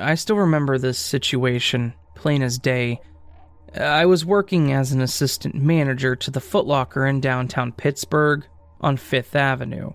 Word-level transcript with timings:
I 0.00 0.14
still 0.14 0.36
remember 0.36 0.78
this 0.78 0.98
situation, 0.98 1.94
plain 2.14 2.42
as 2.42 2.58
day. 2.58 3.00
I 3.74 4.06
was 4.06 4.24
working 4.24 4.72
as 4.72 4.92
an 4.92 5.00
assistant 5.00 5.54
manager 5.54 6.16
to 6.16 6.30
the 6.30 6.40
Footlocker 6.40 7.08
in 7.08 7.20
downtown 7.20 7.72
Pittsburgh 7.72 8.46
on 8.80 8.96
Fifth 8.96 9.36
Avenue. 9.36 9.92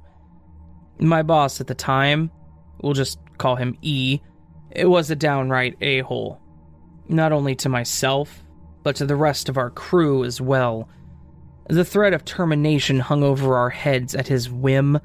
My 0.99 1.23
boss 1.23 1.59
at 1.59 1.67
the 1.67 1.75
time, 1.75 2.31
we'll 2.81 2.93
just 2.93 3.19
call 3.37 3.55
him 3.55 3.77
E, 3.81 4.19
it 4.71 4.85
was 4.85 5.09
a 5.09 5.15
downright 5.15 5.77
a 5.81 5.99
hole. 6.01 6.39
Not 7.07 7.31
only 7.31 7.55
to 7.55 7.69
myself, 7.69 8.43
but 8.83 8.95
to 8.97 9.05
the 9.05 9.15
rest 9.15 9.49
of 9.49 9.57
our 9.57 9.69
crew 9.69 10.23
as 10.23 10.41
well. 10.41 10.89
The 11.69 11.85
threat 11.85 12.13
of 12.13 12.25
termination 12.25 12.99
hung 12.99 13.23
over 13.23 13.55
our 13.55 13.69
heads 13.69 14.15
at 14.15 14.27
his 14.27 14.49
whim, 14.49 14.99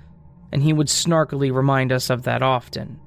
and 0.51 0.63
he 0.63 0.73
would 0.73 0.89
snarkily 0.89 1.55
remind 1.55 1.93
us 1.93 2.11
of 2.11 2.25
that 2.25 2.43
often. 2.43 3.01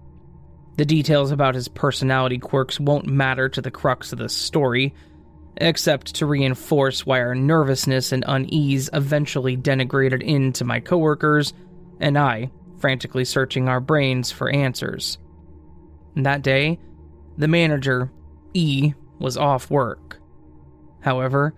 The 0.81 0.85
details 0.85 1.29
about 1.29 1.53
his 1.53 1.67
personality 1.67 2.39
quirks 2.39 2.79
won't 2.79 3.05
matter 3.05 3.47
to 3.47 3.61
the 3.61 3.69
crux 3.69 4.13
of 4.13 4.17
the 4.17 4.27
story, 4.27 4.95
except 5.57 6.15
to 6.15 6.25
reinforce 6.25 7.05
why 7.05 7.19
our 7.19 7.35
nervousness 7.35 8.11
and 8.11 8.25
unease 8.27 8.89
eventually 8.91 9.55
denigrated 9.55 10.23
into 10.23 10.65
my 10.65 10.79
coworkers 10.79 11.53
and 11.99 12.17
I, 12.17 12.49
frantically 12.79 13.25
searching 13.25 13.69
our 13.69 13.79
brains 13.79 14.31
for 14.31 14.49
answers. 14.49 15.19
That 16.15 16.41
day, 16.41 16.79
the 17.37 17.47
manager, 17.47 18.11
E, 18.55 18.95
was 19.19 19.37
off 19.37 19.69
work. 19.69 20.19
However, 21.01 21.53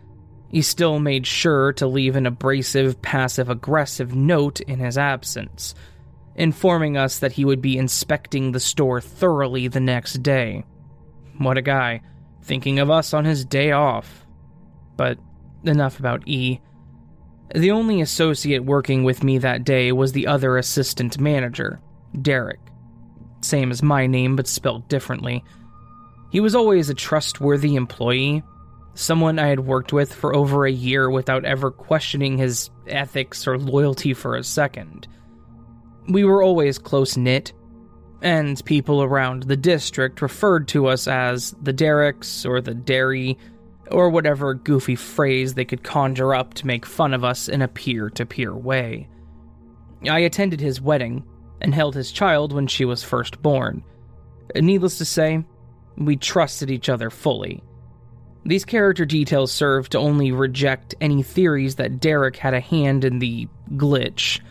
he 0.49 0.61
still 0.61 0.99
made 0.99 1.25
sure 1.25 1.71
to 1.71 1.87
leave 1.87 2.17
an 2.17 2.25
abrasive, 2.25 3.01
passive 3.01 3.49
aggressive 3.49 4.13
note 4.13 4.59
in 4.59 4.79
his 4.79 4.97
absence, 4.97 5.75
informing 6.35 6.97
us 6.97 7.19
that 7.19 7.33
he 7.33 7.45
would 7.45 7.61
be 7.61 7.77
inspecting 7.77 8.51
the 8.51 8.59
store 8.59 9.01
thoroughly 9.01 9.67
the 9.67 9.79
next 9.79 10.23
day. 10.23 10.65
What 11.37 11.57
a 11.57 11.61
guy, 11.61 12.01
thinking 12.43 12.79
of 12.79 12.89
us 12.89 13.13
on 13.13 13.25
his 13.25 13.45
day 13.45 13.71
off. 13.71 14.25
But 14.97 15.17
enough 15.63 15.99
about 15.99 16.27
E. 16.27 16.59
The 17.53 17.71
only 17.71 18.01
associate 18.01 18.63
working 18.63 19.03
with 19.03 19.23
me 19.23 19.37
that 19.39 19.63
day 19.63 19.91
was 19.91 20.11
the 20.11 20.27
other 20.27 20.57
assistant 20.57 21.19
manager, 21.19 21.79
Derek. 22.19 22.59
Same 23.41 23.71
as 23.71 23.83
my 23.83 24.07
name, 24.07 24.35
but 24.35 24.47
spelled 24.47 24.87
differently. 24.87 25.43
He 26.31 26.39
was 26.39 26.55
always 26.55 26.89
a 26.89 26.95
trustworthy 26.95 27.75
employee, 27.75 28.43
someone 28.95 29.37
I 29.37 29.47
had 29.47 29.59
worked 29.59 29.93
with 29.93 30.13
for 30.13 30.35
over 30.35 30.65
a 30.65 30.71
year 30.71 31.09
without 31.09 31.45
ever 31.45 31.69
questioning 31.69 32.37
his 32.37 32.71
ethics 32.87 33.47
or 33.47 33.57
loyalty 33.59 34.13
for 34.13 34.35
a 34.35 34.43
second. 34.43 35.07
We 36.07 36.23
were 36.25 36.43
always 36.43 36.77
close 36.77 37.15
knit, 37.15 37.53
and 38.21 38.63
people 38.65 39.03
around 39.03 39.43
the 39.43 39.57
district 39.57 40.21
referred 40.21 40.67
to 40.69 40.87
us 40.87 41.07
as 41.07 41.55
the 41.61 41.73
Derricks 41.73 42.45
or 42.45 42.61
the 42.61 42.73
Derry, 42.73 43.37
or 43.91 44.09
whatever 44.09 44.53
goofy 44.53 44.95
phrase 44.95 45.53
they 45.53 45.65
could 45.65 45.83
conjure 45.83 46.33
up 46.33 46.53
to 46.55 46.67
make 46.67 46.85
fun 46.85 47.13
of 47.13 47.23
us 47.23 47.47
in 47.47 47.61
a 47.61 47.67
peer 47.67 48.09
to 48.11 48.25
peer 48.25 48.55
way. 48.55 49.07
I 50.09 50.19
attended 50.19 50.59
his 50.59 50.81
wedding 50.81 51.23
and 51.61 51.73
held 51.73 51.95
his 51.95 52.11
child 52.11 52.51
when 52.51 52.67
she 52.67 52.85
was 52.85 53.03
first 53.03 53.41
born. 53.41 53.83
Needless 54.55 54.97
to 54.97 55.05
say, 55.05 55.43
we 55.97 56.17
trusted 56.17 56.69
each 56.69 56.89
other 56.89 57.09
fully. 57.09 57.63
These 58.45 58.65
character 58.65 59.05
details 59.05 59.51
serve 59.53 59.87
to 59.89 59.99
only 59.99 60.33
reject 60.33 60.95
any 60.99 61.23
theories 61.23 61.75
that 61.75 62.01
Derek 62.01 62.35
had 62.35 62.53
a 62.53 62.59
hand 62.59 63.05
in 63.05 63.19
the 63.19 63.47
glitch. 63.71 64.41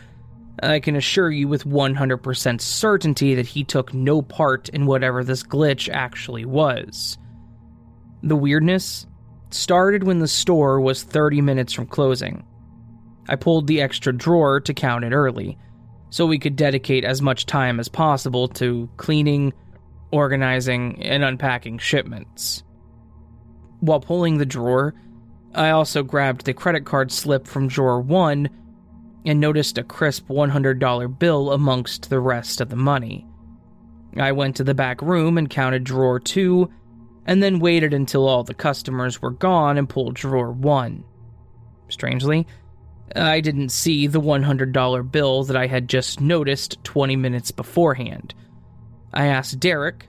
I 0.61 0.79
can 0.79 0.95
assure 0.95 1.31
you 1.31 1.47
with 1.47 1.65
100% 1.65 2.61
certainty 2.61 3.35
that 3.35 3.47
he 3.47 3.63
took 3.63 3.93
no 3.93 4.21
part 4.21 4.69
in 4.69 4.85
whatever 4.85 5.23
this 5.23 5.43
glitch 5.43 5.89
actually 5.89 6.45
was. 6.45 7.17
The 8.21 8.35
weirdness 8.35 9.07
started 9.49 10.03
when 10.03 10.19
the 10.19 10.27
store 10.27 10.79
was 10.79 11.03
30 11.03 11.41
minutes 11.41 11.73
from 11.73 11.87
closing. 11.87 12.45
I 13.27 13.35
pulled 13.35 13.67
the 13.67 13.81
extra 13.81 14.13
drawer 14.13 14.59
to 14.61 14.73
count 14.73 15.05
it 15.05 15.13
early, 15.13 15.57
so 16.09 16.25
we 16.27 16.39
could 16.39 16.55
dedicate 16.55 17.03
as 17.03 17.21
much 17.21 17.45
time 17.45 17.79
as 17.79 17.89
possible 17.89 18.47
to 18.49 18.89
cleaning, 18.97 19.53
organizing, 20.11 21.01
and 21.01 21.23
unpacking 21.23 21.79
shipments. 21.79 22.63
While 23.79 23.99
pulling 23.99 24.37
the 24.37 24.45
drawer, 24.45 24.93
I 25.55 25.71
also 25.71 26.03
grabbed 26.03 26.45
the 26.45 26.53
credit 26.53 26.85
card 26.85 27.11
slip 27.11 27.47
from 27.47 27.67
drawer 27.67 27.99
1 27.99 28.49
and 29.25 29.39
noticed 29.39 29.77
a 29.77 29.83
crisp 29.83 30.27
$100 30.27 31.19
bill 31.19 31.51
amongst 31.51 32.09
the 32.09 32.19
rest 32.19 32.61
of 32.61 32.69
the 32.69 32.75
money. 32.75 33.25
I 34.17 34.31
went 34.31 34.55
to 34.57 34.63
the 34.63 34.73
back 34.73 35.01
room 35.01 35.37
and 35.37 35.49
counted 35.49 35.83
drawer 35.83 36.19
2 36.19 36.69
and 37.25 37.41
then 37.41 37.59
waited 37.59 37.93
until 37.93 38.27
all 38.27 38.43
the 38.43 38.53
customers 38.53 39.21
were 39.21 39.31
gone 39.31 39.77
and 39.77 39.87
pulled 39.89 40.15
drawer 40.15 40.51
1. 40.51 41.03
Strangely, 41.87 42.47
I 43.15 43.41
didn't 43.41 43.69
see 43.69 44.07
the 44.07 44.21
$100 44.21 45.11
bill 45.11 45.43
that 45.43 45.55
I 45.55 45.67
had 45.67 45.87
just 45.87 46.19
noticed 46.19 46.83
20 46.83 47.15
minutes 47.15 47.51
beforehand. 47.51 48.33
I 49.13 49.27
asked 49.27 49.59
Derek, 49.59 50.07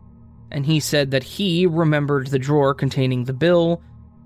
and 0.50 0.66
he 0.66 0.80
said 0.80 1.10
that 1.10 1.22
he 1.22 1.66
remembered 1.66 2.28
the 2.28 2.38
drawer 2.38 2.74
containing 2.74 3.24
the 3.24 3.32
bill, 3.32 3.82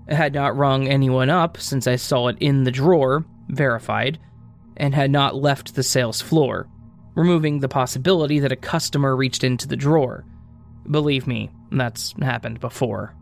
had 0.07 0.33
not 0.33 0.57
rung 0.57 0.87
anyone 0.87 1.29
up 1.29 1.57
since 1.57 1.85
I 1.85 1.97
saw 1.97 2.27
it 2.27 2.37
in 2.39 2.63
the 2.63 2.71
drawer, 2.71 3.25
verified, 3.49 4.19
and 4.79 4.95
had 4.95 5.11
not 5.11 5.35
left 5.35 5.75
the 5.75 5.83
sales 5.83 6.21
floor, 6.21 6.67
removing 7.15 7.59
the 7.59 7.67
possibility 7.69 8.39
that 8.39 8.51
a 8.51 8.55
customer 8.55 9.15
reached 9.15 9.43
into 9.43 9.67
the 9.67 9.75
drawer. 9.75 10.25
Believe 10.89 11.27
me, 11.27 11.51
that's 11.71 12.13
happened 12.21 12.59
before. 12.59 13.13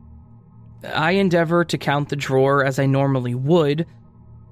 I 0.83 1.11
endeavor 1.11 1.65
to 1.65 1.77
count 1.77 2.09
the 2.09 2.15
drawer 2.15 2.63
as 2.63 2.79
I 2.79 2.85
normally 2.85 3.35
would, 3.35 3.85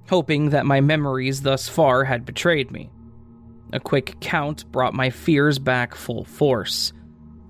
hoping 0.10 0.50
that 0.50 0.66
my 0.66 0.82
memories 0.82 1.44
thus 1.44 1.70
far 1.70 2.04
had 2.04 2.26
betrayed 2.26 2.72
me. 2.72 2.90
A 3.74 3.80
quick 3.80 4.20
count 4.20 4.70
brought 4.72 4.94
my 4.94 5.10
fears 5.10 5.60
back 5.60 5.96
full 5.96 6.24
force. 6.24 6.94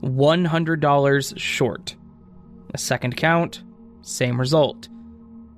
$100 0.02 1.40
short. 1.40 1.96
A 2.74 2.78
second 2.78 3.16
count, 3.18 3.64
same 4.02 4.40
result. 4.40 4.90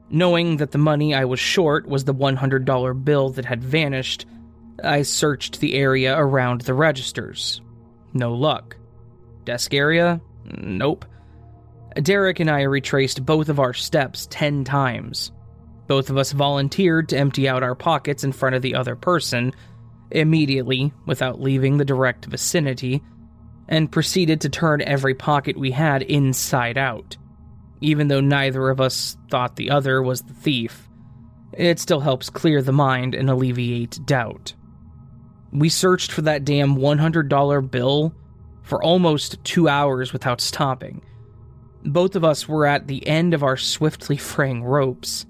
Knowing 0.09 0.57
that 0.57 0.71
the 0.71 0.77
money 0.77 1.13
I 1.13 1.25
was 1.25 1.39
short 1.39 1.87
was 1.87 2.05
the 2.05 2.13
$100 2.13 3.03
bill 3.03 3.29
that 3.31 3.45
had 3.45 3.63
vanished, 3.63 4.25
I 4.83 5.01
searched 5.01 5.59
the 5.59 5.75
area 5.75 6.17
around 6.17 6.61
the 6.61 6.73
registers. 6.73 7.61
No 8.13 8.33
luck. 8.33 8.77
Desk 9.43 9.73
area? 9.73 10.21
Nope. 10.45 11.05
Derek 12.01 12.39
and 12.39 12.49
I 12.49 12.61
retraced 12.61 13.25
both 13.25 13.49
of 13.49 13.59
our 13.59 13.73
steps 13.73 14.27
10 14.29 14.63
times. 14.63 15.31
Both 15.87 16.09
of 16.09 16.17
us 16.17 16.31
volunteered 16.31 17.09
to 17.09 17.17
empty 17.17 17.47
out 17.49 17.63
our 17.63 17.75
pockets 17.75 18.23
in 18.23 18.31
front 18.31 18.55
of 18.55 18.61
the 18.61 18.75
other 18.75 18.95
person, 18.95 19.53
immediately, 20.11 20.93
without 21.05 21.41
leaving 21.41 21.77
the 21.77 21.85
direct 21.85 22.25
vicinity, 22.25 23.01
and 23.67 23.91
proceeded 23.91 24.41
to 24.41 24.49
turn 24.49 24.81
every 24.81 25.15
pocket 25.15 25.57
we 25.57 25.71
had 25.71 26.01
inside 26.03 26.77
out. 26.77 27.17
Even 27.81 28.07
though 28.07 28.21
neither 28.21 28.69
of 28.69 28.81
us 28.81 29.17
thought 29.29 29.55
the 29.55 29.69
other 29.69 30.01
was 30.01 30.21
the 30.21 30.33
thief, 30.33 30.87
it 31.53 31.79
still 31.79 31.99
helps 31.99 32.29
clear 32.29 32.61
the 32.61 32.71
mind 32.71 33.15
and 33.15 33.29
alleviate 33.29 34.05
doubt. 34.05 34.53
We 35.51 35.69
searched 35.69 36.11
for 36.11 36.21
that 36.23 36.45
damn 36.45 36.75
$100 36.75 37.71
bill 37.71 38.13
for 38.63 38.83
almost 38.83 39.43
two 39.43 39.69
hours 39.69 40.11
without 40.11 40.41
stopping. 40.41 41.01
Both 41.85 42.15
of 42.15 42.23
us 42.23 42.47
were 42.47 42.65
at 42.65 42.87
the 42.87 43.05
end 43.07 43.33
of 43.33 43.43
our 43.43 43.55
swiftly 43.55 44.17
fraying 44.17 44.63
ropes, 44.63 45.25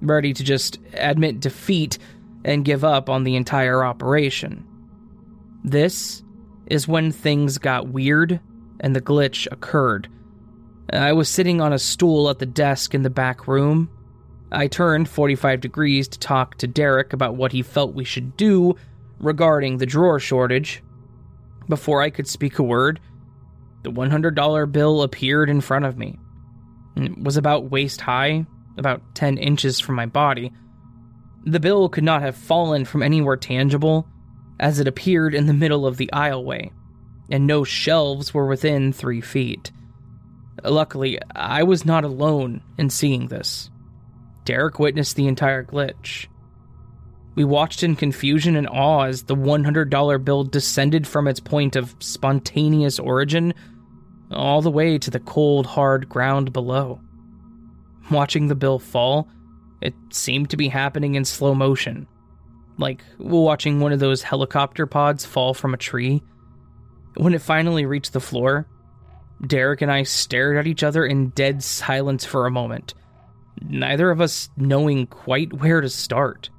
ready 0.00 0.32
to 0.32 0.42
just 0.42 0.78
admit 0.94 1.40
defeat 1.40 1.98
and 2.44 2.64
give 2.64 2.84
up 2.84 3.10
on 3.10 3.24
the 3.24 3.36
entire 3.36 3.84
operation. 3.84 4.66
This 5.62 6.22
is 6.66 6.88
when 6.88 7.12
things 7.12 7.58
got 7.58 7.88
weird 7.88 8.40
and 8.80 8.96
the 8.96 9.00
glitch 9.02 9.46
occurred. 9.52 10.08
Uh, 10.92 10.96
I 10.96 11.12
was 11.12 11.28
sitting 11.28 11.60
on 11.60 11.72
a 11.72 11.78
stool 11.78 12.30
at 12.30 12.38
the 12.38 12.46
desk 12.46 12.94
in 12.94 13.02
the 13.02 13.10
back 13.10 13.46
room. 13.46 13.90
I 14.52 14.66
turned 14.66 15.08
45 15.08 15.60
degrees 15.60 16.08
to 16.08 16.18
talk 16.18 16.56
to 16.58 16.66
Derek 16.66 17.12
about 17.12 17.36
what 17.36 17.52
he 17.52 17.62
felt 17.62 17.94
we 17.94 18.04
should 18.04 18.36
do 18.36 18.76
regarding 19.20 19.78
the 19.78 19.86
drawer 19.86 20.18
shortage, 20.18 20.82
before 21.70 22.02
I 22.02 22.10
could 22.10 22.28
speak 22.28 22.58
a 22.58 22.62
word, 22.62 23.00
the 23.82 23.90
$100 23.90 24.72
bill 24.72 25.02
appeared 25.02 25.48
in 25.48 25.60
front 25.60 25.86
of 25.86 25.96
me. 25.96 26.18
It 26.96 27.16
was 27.16 27.36
about 27.36 27.70
waist 27.70 28.00
high, 28.00 28.44
about 28.76 29.14
10 29.14 29.38
inches 29.38 29.80
from 29.80 29.94
my 29.94 30.06
body. 30.06 30.52
The 31.44 31.60
bill 31.60 31.88
could 31.88 32.04
not 32.04 32.22
have 32.22 32.36
fallen 32.36 32.84
from 32.84 33.02
anywhere 33.02 33.36
tangible, 33.36 34.06
as 34.58 34.78
it 34.78 34.88
appeared 34.88 35.34
in 35.34 35.46
the 35.46 35.54
middle 35.54 35.86
of 35.86 35.96
the 35.96 36.10
aisleway, 36.12 36.70
and 37.30 37.46
no 37.46 37.64
shelves 37.64 38.34
were 38.34 38.46
within 38.46 38.92
three 38.92 39.20
feet. 39.20 39.70
Luckily, 40.64 41.18
I 41.34 41.62
was 41.62 41.84
not 41.84 42.04
alone 42.04 42.62
in 42.78 42.90
seeing 42.90 43.28
this. 43.28 43.70
Derek 44.44 44.78
witnessed 44.78 45.16
the 45.16 45.26
entire 45.26 45.64
glitch. 45.64 46.26
We 47.34 47.44
watched 47.44 47.82
in 47.82 47.96
confusion 47.96 48.56
and 48.56 48.68
awe 48.68 49.04
as 49.04 49.22
the 49.22 49.36
$100 49.36 50.24
bill 50.24 50.44
descended 50.44 51.06
from 51.06 51.28
its 51.28 51.40
point 51.40 51.76
of 51.76 51.94
spontaneous 52.00 52.98
origin, 52.98 53.54
all 54.30 54.62
the 54.62 54.70
way 54.70 54.98
to 54.98 55.10
the 55.10 55.20
cold, 55.20 55.66
hard 55.66 56.08
ground 56.08 56.52
below. 56.52 57.00
Watching 58.10 58.48
the 58.48 58.54
bill 58.54 58.78
fall, 58.78 59.28
it 59.80 59.94
seemed 60.10 60.50
to 60.50 60.56
be 60.56 60.68
happening 60.68 61.14
in 61.14 61.24
slow 61.24 61.54
motion, 61.54 62.06
like 62.76 63.02
watching 63.18 63.80
one 63.80 63.92
of 63.92 64.00
those 64.00 64.22
helicopter 64.22 64.86
pods 64.86 65.24
fall 65.24 65.54
from 65.54 65.72
a 65.72 65.78
tree. 65.78 66.22
When 67.16 67.34
it 67.34 67.42
finally 67.42 67.86
reached 67.86 68.12
the 68.12 68.20
floor, 68.20 68.66
Derek 69.46 69.80
and 69.82 69.90
I 69.90 70.02
stared 70.02 70.56
at 70.56 70.66
each 70.66 70.82
other 70.82 71.04
in 71.04 71.30
dead 71.30 71.62
silence 71.62 72.24
for 72.24 72.46
a 72.46 72.50
moment, 72.50 72.94
neither 73.62 74.10
of 74.10 74.20
us 74.20 74.50
knowing 74.56 75.06
quite 75.06 75.52
where 75.54 75.80
to 75.80 75.88
start. 75.88 76.50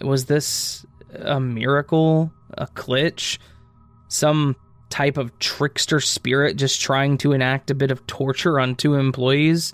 Was 0.00 0.26
this 0.26 0.86
a 1.14 1.40
miracle? 1.40 2.32
A 2.56 2.66
glitch? 2.68 3.38
Some 4.08 4.56
type 4.88 5.16
of 5.16 5.36
trickster 5.38 6.00
spirit 6.00 6.56
just 6.56 6.80
trying 6.80 7.18
to 7.18 7.32
enact 7.32 7.70
a 7.70 7.74
bit 7.74 7.90
of 7.90 8.06
torture 8.06 8.58
on 8.58 8.76
two 8.76 8.94
employees? 8.94 9.72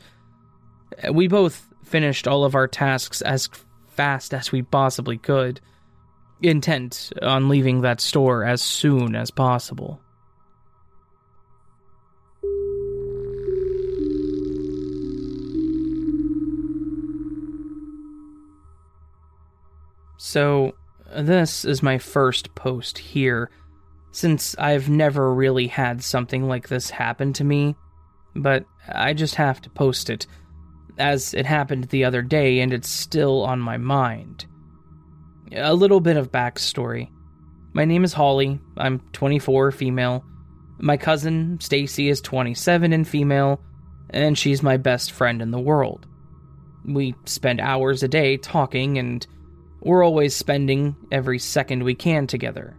We 1.13 1.29
both 1.29 1.67
finished 1.85 2.27
all 2.27 2.45
of 2.45 2.55
our 2.55 2.69
tasks 2.69 3.23
as 3.23 3.49
fast 3.89 4.35
as 4.35 4.53
we 4.53 4.63
possibly 4.63 5.17
could, 5.17 5.61
intent 6.43 7.13
on 7.23 7.49
leaving 7.49 7.81
that 7.81 8.01
store 8.01 8.45
as 8.45 8.61
soon 8.61 9.15
as 9.15 9.31
possible. 9.31 10.01
So, 20.29 20.75
this 21.17 21.65
is 21.65 21.85
my 21.85 21.99
first 21.99 22.53
post 22.57 22.99
here, 22.99 23.49
since 24.11 24.57
I've 24.59 24.89
never 24.89 25.33
really 25.33 25.69
had 25.69 26.03
something 26.03 26.49
like 26.49 26.67
this 26.67 26.91
happen 26.91 27.33
to 27.35 27.45
me, 27.45 27.77
but 28.35 28.65
I 28.89 29.15
just 29.15 29.37
have 29.37 29.61
to 29.61 29.71
post 29.71 30.11
it, 30.11 30.27
as 30.99 31.33
it 31.33 31.47
happened 31.47 31.85
the 31.85 32.05
other 32.05 32.23
day 32.23 32.59
and 32.59 32.73
it's 32.73 32.89
still 32.89 33.45
on 33.45 33.61
my 33.61 33.77
mind. 33.77 34.47
A 35.53 35.73
little 35.73 36.01
bit 36.01 36.17
of 36.17 36.33
backstory. 36.33 37.09
My 37.73 37.85
name 37.85 38.03
is 38.03 38.13
Holly, 38.13 38.59
I'm 38.77 38.99
24, 39.13 39.71
female. 39.71 40.25
My 40.81 40.97
cousin, 40.97 41.61
Stacy, 41.61 42.09
is 42.09 42.21
27 42.21 42.93
and 42.93 43.07
female, 43.07 43.61
and 44.11 44.37
she's 44.37 44.61
my 44.61 44.77
best 44.77 45.13
friend 45.13 45.41
in 45.41 45.53
the 45.53 45.61
world. 45.61 46.05
We 46.85 47.15
spend 47.27 47.61
hours 47.61 48.03
a 48.03 48.09
day 48.09 48.39
talking 48.39 48.99
and 48.99 49.25
we're 49.87 50.05
always 50.05 50.35
spending 50.35 50.97
every 51.13 51.39
second 51.39 51.85
we 51.85 51.95
can 51.95 52.27
together. 52.27 52.77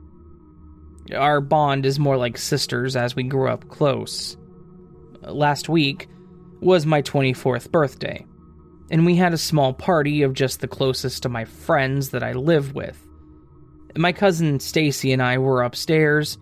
Our 1.15 1.39
bond 1.39 1.86
is 1.86 2.00
more 2.00 2.18
like 2.18 2.38
sisters 2.38 2.98
as 2.98 3.15
we 3.15 3.24
grew 3.24 3.48
up 3.48 3.69
close. 3.69 4.36
Last 5.21 5.69
week 5.69 6.09
was 6.59 6.86
my 6.86 7.01
24th 7.01 7.71
birthday, 7.71 8.25
and 8.92 9.06
we 9.06 9.15
had 9.15 9.33
a 9.33 9.38
small 9.38 9.71
party 9.71 10.21
of 10.24 10.33
just 10.33 10.59
the 10.59 10.68
closest 10.68 11.24
to 11.24 11.30
my 11.30 11.45
friends 11.45 12.09
that 12.09 12.24
I 12.24 12.33
live 12.33 12.75
with. 12.75 13.01
My 13.95 14.12
cousin 14.12 14.60
Stacy 14.60 15.13
and 15.13 15.24
I 15.24 15.38
were 15.38 15.63
upstairs. 15.63 16.38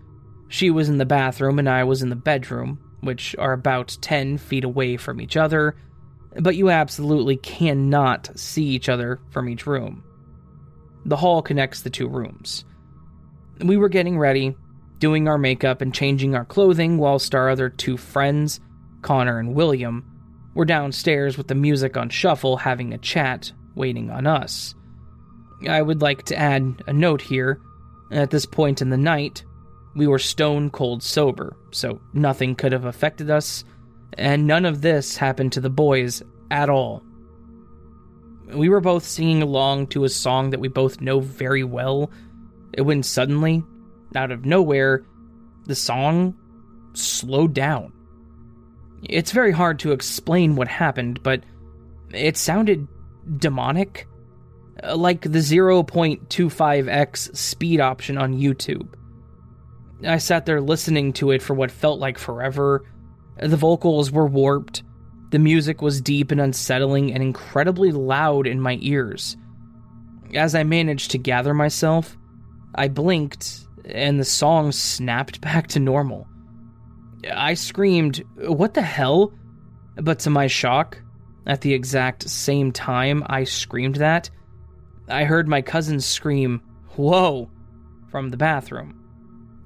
She 0.48 0.70
was 0.70 0.88
in 0.88 0.98
the 0.98 1.06
bathroom 1.06 1.60
and 1.60 1.68
I 1.68 1.84
was 1.84 2.02
in 2.02 2.08
the 2.08 2.16
bedroom, 2.16 2.80
which 3.02 3.36
are 3.38 3.52
about 3.52 3.96
10 4.00 4.38
feet 4.38 4.64
away 4.64 4.96
from 4.96 5.20
each 5.20 5.36
other, 5.36 5.76
but 6.40 6.56
you 6.56 6.70
absolutely 6.70 7.36
cannot 7.36 8.36
see 8.36 8.64
each 8.64 8.88
other 8.88 9.20
from 9.30 9.48
each 9.48 9.64
room. 9.64 10.02
The 11.06 11.16
hall 11.16 11.40
connects 11.40 11.82
the 11.82 11.90
two 11.90 12.08
rooms. 12.08 12.64
We 13.60 13.76
were 13.76 13.88
getting 13.88 14.18
ready, 14.18 14.56
doing 14.98 15.28
our 15.28 15.38
makeup 15.38 15.80
and 15.80 15.94
changing 15.94 16.34
our 16.34 16.44
clothing, 16.44 16.98
whilst 16.98 17.32
our 17.32 17.48
other 17.48 17.70
two 17.70 17.96
friends, 17.96 18.58
Connor 19.02 19.38
and 19.38 19.54
William, 19.54 20.04
were 20.54 20.64
downstairs 20.64 21.38
with 21.38 21.46
the 21.46 21.54
music 21.54 21.96
on 21.96 22.08
shuffle 22.08 22.56
having 22.56 22.92
a 22.92 22.98
chat, 22.98 23.52
waiting 23.76 24.10
on 24.10 24.26
us. 24.26 24.74
I 25.68 25.80
would 25.80 26.02
like 26.02 26.24
to 26.24 26.36
add 26.36 26.82
a 26.88 26.92
note 26.92 27.22
here. 27.22 27.60
At 28.10 28.30
this 28.30 28.46
point 28.46 28.82
in 28.82 28.90
the 28.90 28.96
night, 28.96 29.44
we 29.94 30.08
were 30.08 30.18
stone 30.18 30.70
cold 30.70 31.04
sober, 31.04 31.56
so 31.70 32.00
nothing 32.14 32.56
could 32.56 32.72
have 32.72 32.84
affected 32.84 33.30
us, 33.30 33.64
and 34.14 34.46
none 34.46 34.64
of 34.64 34.82
this 34.82 35.16
happened 35.16 35.52
to 35.52 35.60
the 35.60 35.70
boys 35.70 36.22
at 36.50 36.68
all. 36.68 37.02
We 38.46 38.68
were 38.68 38.80
both 38.80 39.04
singing 39.04 39.42
along 39.42 39.88
to 39.88 40.04
a 40.04 40.08
song 40.08 40.50
that 40.50 40.60
we 40.60 40.68
both 40.68 41.00
know 41.00 41.20
very 41.20 41.64
well 41.64 42.10
when 42.78 43.02
suddenly, 43.02 43.64
out 44.14 44.30
of 44.30 44.44
nowhere, 44.44 45.04
the 45.64 45.74
song 45.74 46.36
slowed 46.92 47.54
down. 47.54 47.92
It's 49.02 49.32
very 49.32 49.52
hard 49.52 49.78
to 49.80 49.92
explain 49.92 50.56
what 50.56 50.68
happened, 50.68 51.22
but 51.22 51.42
it 52.10 52.36
sounded 52.36 52.86
demonic, 53.38 54.06
uh, 54.82 54.96
like 54.96 55.22
the 55.22 55.40
0.25x 55.40 57.36
speed 57.36 57.80
option 57.80 58.18
on 58.18 58.34
YouTube. 58.34 58.88
I 60.04 60.18
sat 60.18 60.46
there 60.46 60.60
listening 60.60 61.12
to 61.14 61.30
it 61.30 61.42
for 61.42 61.54
what 61.54 61.70
felt 61.70 61.98
like 62.00 62.18
forever. 62.18 62.84
The 63.38 63.56
vocals 63.56 64.10
were 64.10 64.26
warped, 64.26 64.82
the 65.30 65.38
music 65.38 65.82
was 65.82 66.00
deep 66.00 66.30
and 66.30 66.40
unsettling 66.40 67.12
and 67.12 67.22
incredibly 67.22 67.92
loud 67.92 68.46
in 68.46 68.60
my 68.60 68.78
ears. 68.80 69.36
As 70.34 70.54
I 70.54 70.62
managed 70.62 71.10
to 71.12 71.18
gather 71.18 71.54
myself, 71.54 72.16
I 72.74 72.88
blinked 72.88 73.66
and 73.84 74.18
the 74.18 74.24
song 74.24 74.72
snapped 74.72 75.40
back 75.40 75.68
to 75.68 75.80
normal. 75.80 76.26
I 77.32 77.54
screamed, 77.54 78.22
What 78.36 78.74
the 78.74 78.82
hell? 78.82 79.32
But 79.96 80.20
to 80.20 80.30
my 80.30 80.46
shock, 80.46 81.00
at 81.46 81.62
the 81.62 81.72
exact 81.72 82.28
same 82.28 82.72
time 82.72 83.24
I 83.26 83.44
screamed 83.44 83.96
that, 83.96 84.30
I 85.08 85.24
heard 85.24 85.48
my 85.48 85.62
cousin 85.62 86.00
scream, 86.00 86.60
Whoa, 86.96 87.50
from 88.10 88.30
the 88.30 88.36
bathroom. 88.36 89.02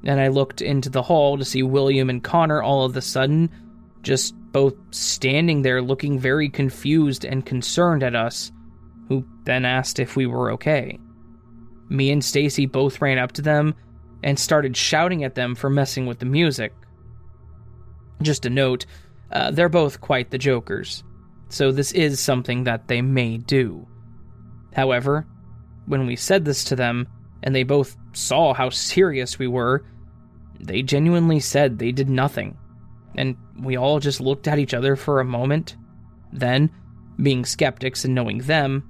And 0.04 0.20
I 0.20 0.28
looked 0.28 0.62
into 0.62 0.88
the 0.88 1.02
hall 1.02 1.36
to 1.36 1.44
see 1.44 1.62
William 1.62 2.08
and 2.08 2.22
Connor 2.22 2.62
all 2.62 2.84
of 2.84 2.96
a 2.96 3.02
sudden 3.02 3.50
just 4.02 4.34
both 4.52 4.74
standing 4.90 5.62
there 5.62 5.80
looking 5.80 6.18
very 6.18 6.48
confused 6.48 7.24
and 7.24 7.46
concerned 7.46 8.02
at 8.02 8.16
us, 8.16 8.50
who 9.08 9.24
then 9.44 9.64
asked 9.64 9.98
if 9.98 10.16
we 10.16 10.26
were 10.26 10.52
okay. 10.52 10.98
Me 11.88 12.10
and 12.10 12.24
Stacy 12.24 12.66
both 12.66 13.00
ran 13.00 13.18
up 13.18 13.32
to 13.32 13.42
them 13.42 13.74
and 14.22 14.38
started 14.38 14.76
shouting 14.76 15.24
at 15.24 15.34
them 15.34 15.54
for 15.54 15.70
messing 15.70 16.06
with 16.06 16.18
the 16.18 16.26
music. 16.26 16.72
Just 18.22 18.46
a 18.46 18.50
note, 18.50 18.86
uh, 19.32 19.50
they're 19.50 19.68
both 19.68 20.00
quite 20.00 20.30
the 20.30 20.38
jokers, 20.38 21.02
so 21.48 21.72
this 21.72 21.92
is 21.92 22.20
something 22.20 22.64
that 22.64 22.88
they 22.88 23.00
may 23.02 23.38
do. 23.38 23.86
However, 24.74 25.26
when 25.86 26.06
we 26.06 26.16
said 26.16 26.44
this 26.44 26.64
to 26.64 26.76
them, 26.76 27.08
and 27.42 27.54
they 27.54 27.62
both 27.62 27.96
saw 28.12 28.52
how 28.52 28.68
serious 28.68 29.38
we 29.38 29.46
were, 29.46 29.84
they 30.58 30.82
genuinely 30.82 31.40
said 31.40 31.78
they 31.78 31.90
did 31.90 32.10
nothing 32.10 32.56
and 33.16 33.36
we 33.58 33.76
all 33.76 34.00
just 34.00 34.20
looked 34.20 34.48
at 34.48 34.58
each 34.58 34.74
other 34.74 34.96
for 34.96 35.20
a 35.20 35.24
moment. 35.24 35.76
Then, 36.32 36.70
being 37.20 37.44
skeptics 37.44 38.04
and 38.04 38.14
knowing 38.14 38.38
them, 38.38 38.84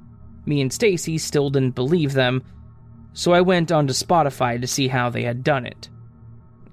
me 0.46 0.60
and 0.60 0.72
Stacy 0.72 1.18
still 1.18 1.50
didn't 1.50 1.74
believe 1.74 2.12
them, 2.12 2.42
so 3.12 3.32
I 3.32 3.40
went 3.40 3.72
onto 3.72 3.92
Spotify 3.92 4.60
to 4.60 4.66
see 4.66 4.88
how 4.88 5.10
they 5.10 5.22
had 5.22 5.44
done 5.44 5.66
it. 5.66 5.88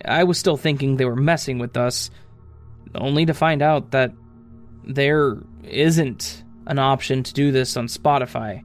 I 0.06 0.24
was 0.24 0.38
still 0.38 0.58
thinking 0.58 0.96
they 0.96 1.06
were 1.06 1.16
messing 1.16 1.60
with 1.60 1.76
us, 1.76 2.10
only 2.96 3.26
to 3.26 3.34
find 3.34 3.62
out 3.62 3.92
that 3.92 4.12
there 4.84 5.38
isn't 5.64 6.44
an 6.68 6.80
option 6.80 7.24
to 7.24 7.34
do 7.34 7.52
this 7.52 7.76
on 7.76 7.88
Spotify. 7.88 8.64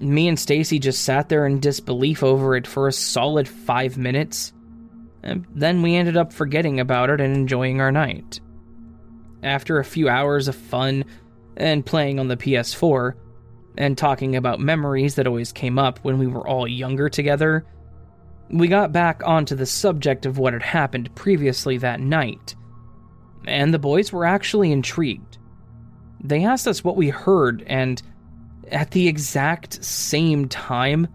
Me 0.00 0.28
and 0.28 0.38
Stacy 0.38 0.78
just 0.78 1.02
sat 1.02 1.28
there 1.28 1.46
in 1.46 1.60
disbelief 1.60 2.22
over 2.22 2.56
it 2.56 2.66
for 2.66 2.88
a 2.88 2.92
solid 2.92 3.46
5 3.48 3.98
minutes 3.98 4.52
and 5.22 5.46
then 5.54 5.82
we 5.82 5.96
ended 5.96 6.16
up 6.16 6.32
forgetting 6.32 6.80
about 6.80 7.10
it 7.10 7.20
and 7.20 7.34
enjoying 7.34 7.80
our 7.80 7.92
night. 7.92 8.40
After 9.42 9.78
a 9.78 9.84
few 9.84 10.08
hours 10.08 10.48
of 10.48 10.54
fun 10.54 11.04
and 11.56 11.84
playing 11.84 12.18
on 12.18 12.28
the 12.28 12.36
PS4, 12.36 13.14
and 13.76 13.96
talking 13.96 14.36
about 14.36 14.60
memories 14.60 15.14
that 15.14 15.26
always 15.26 15.52
came 15.52 15.78
up 15.78 15.98
when 16.00 16.18
we 16.18 16.26
were 16.26 16.46
all 16.46 16.66
younger 16.66 17.08
together, 17.08 17.64
we 18.50 18.68
got 18.68 18.92
back 18.92 19.22
onto 19.24 19.54
the 19.54 19.66
subject 19.66 20.26
of 20.26 20.38
what 20.38 20.52
had 20.52 20.62
happened 20.62 21.14
previously 21.14 21.78
that 21.78 22.00
night. 22.00 22.54
And 23.46 23.72
the 23.72 23.78
boys 23.78 24.12
were 24.12 24.24
actually 24.24 24.72
intrigued. 24.72 25.38
They 26.22 26.44
asked 26.44 26.66
us 26.66 26.84
what 26.84 26.96
we 26.96 27.08
heard, 27.08 27.62
and 27.66 28.02
at 28.70 28.90
the 28.90 29.08
exact 29.08 29.82
same 29.84 30.48
time, 30.48 31.08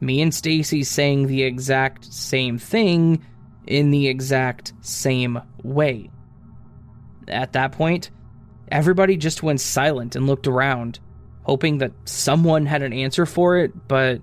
me 0.00 0.20
and 0.20 0.34
Stacy 0.34 0.82
saying 0.82 1.26
the 1.26 1.42
exact 1.42 2.12
same 2.12 2.58
thing 2.58 3.24
in 3.66 3.90
the 3.90 4.08
exact 4.08 4.72
same 4.80 5.40
way. 5.62 6.10
At 7.28 7.52
that 7.52 7.72
point, 7.72 8.10
everybody 8.68 9.16
just 9.16 9.42
went 9.42 9.60
silent 9.60 10.16
and 10.16 10.26
looked 10.26 10.46
around, 10.46 11.00
hoping 11.42 11.78
that 11.78 11.92
someone 12.04 12.66
had 12.66 12.82
an 12.82 12.92
answer 12.92 13.26
for 13.26 13.58
it, 13.58 13.88
but 13.88 14.20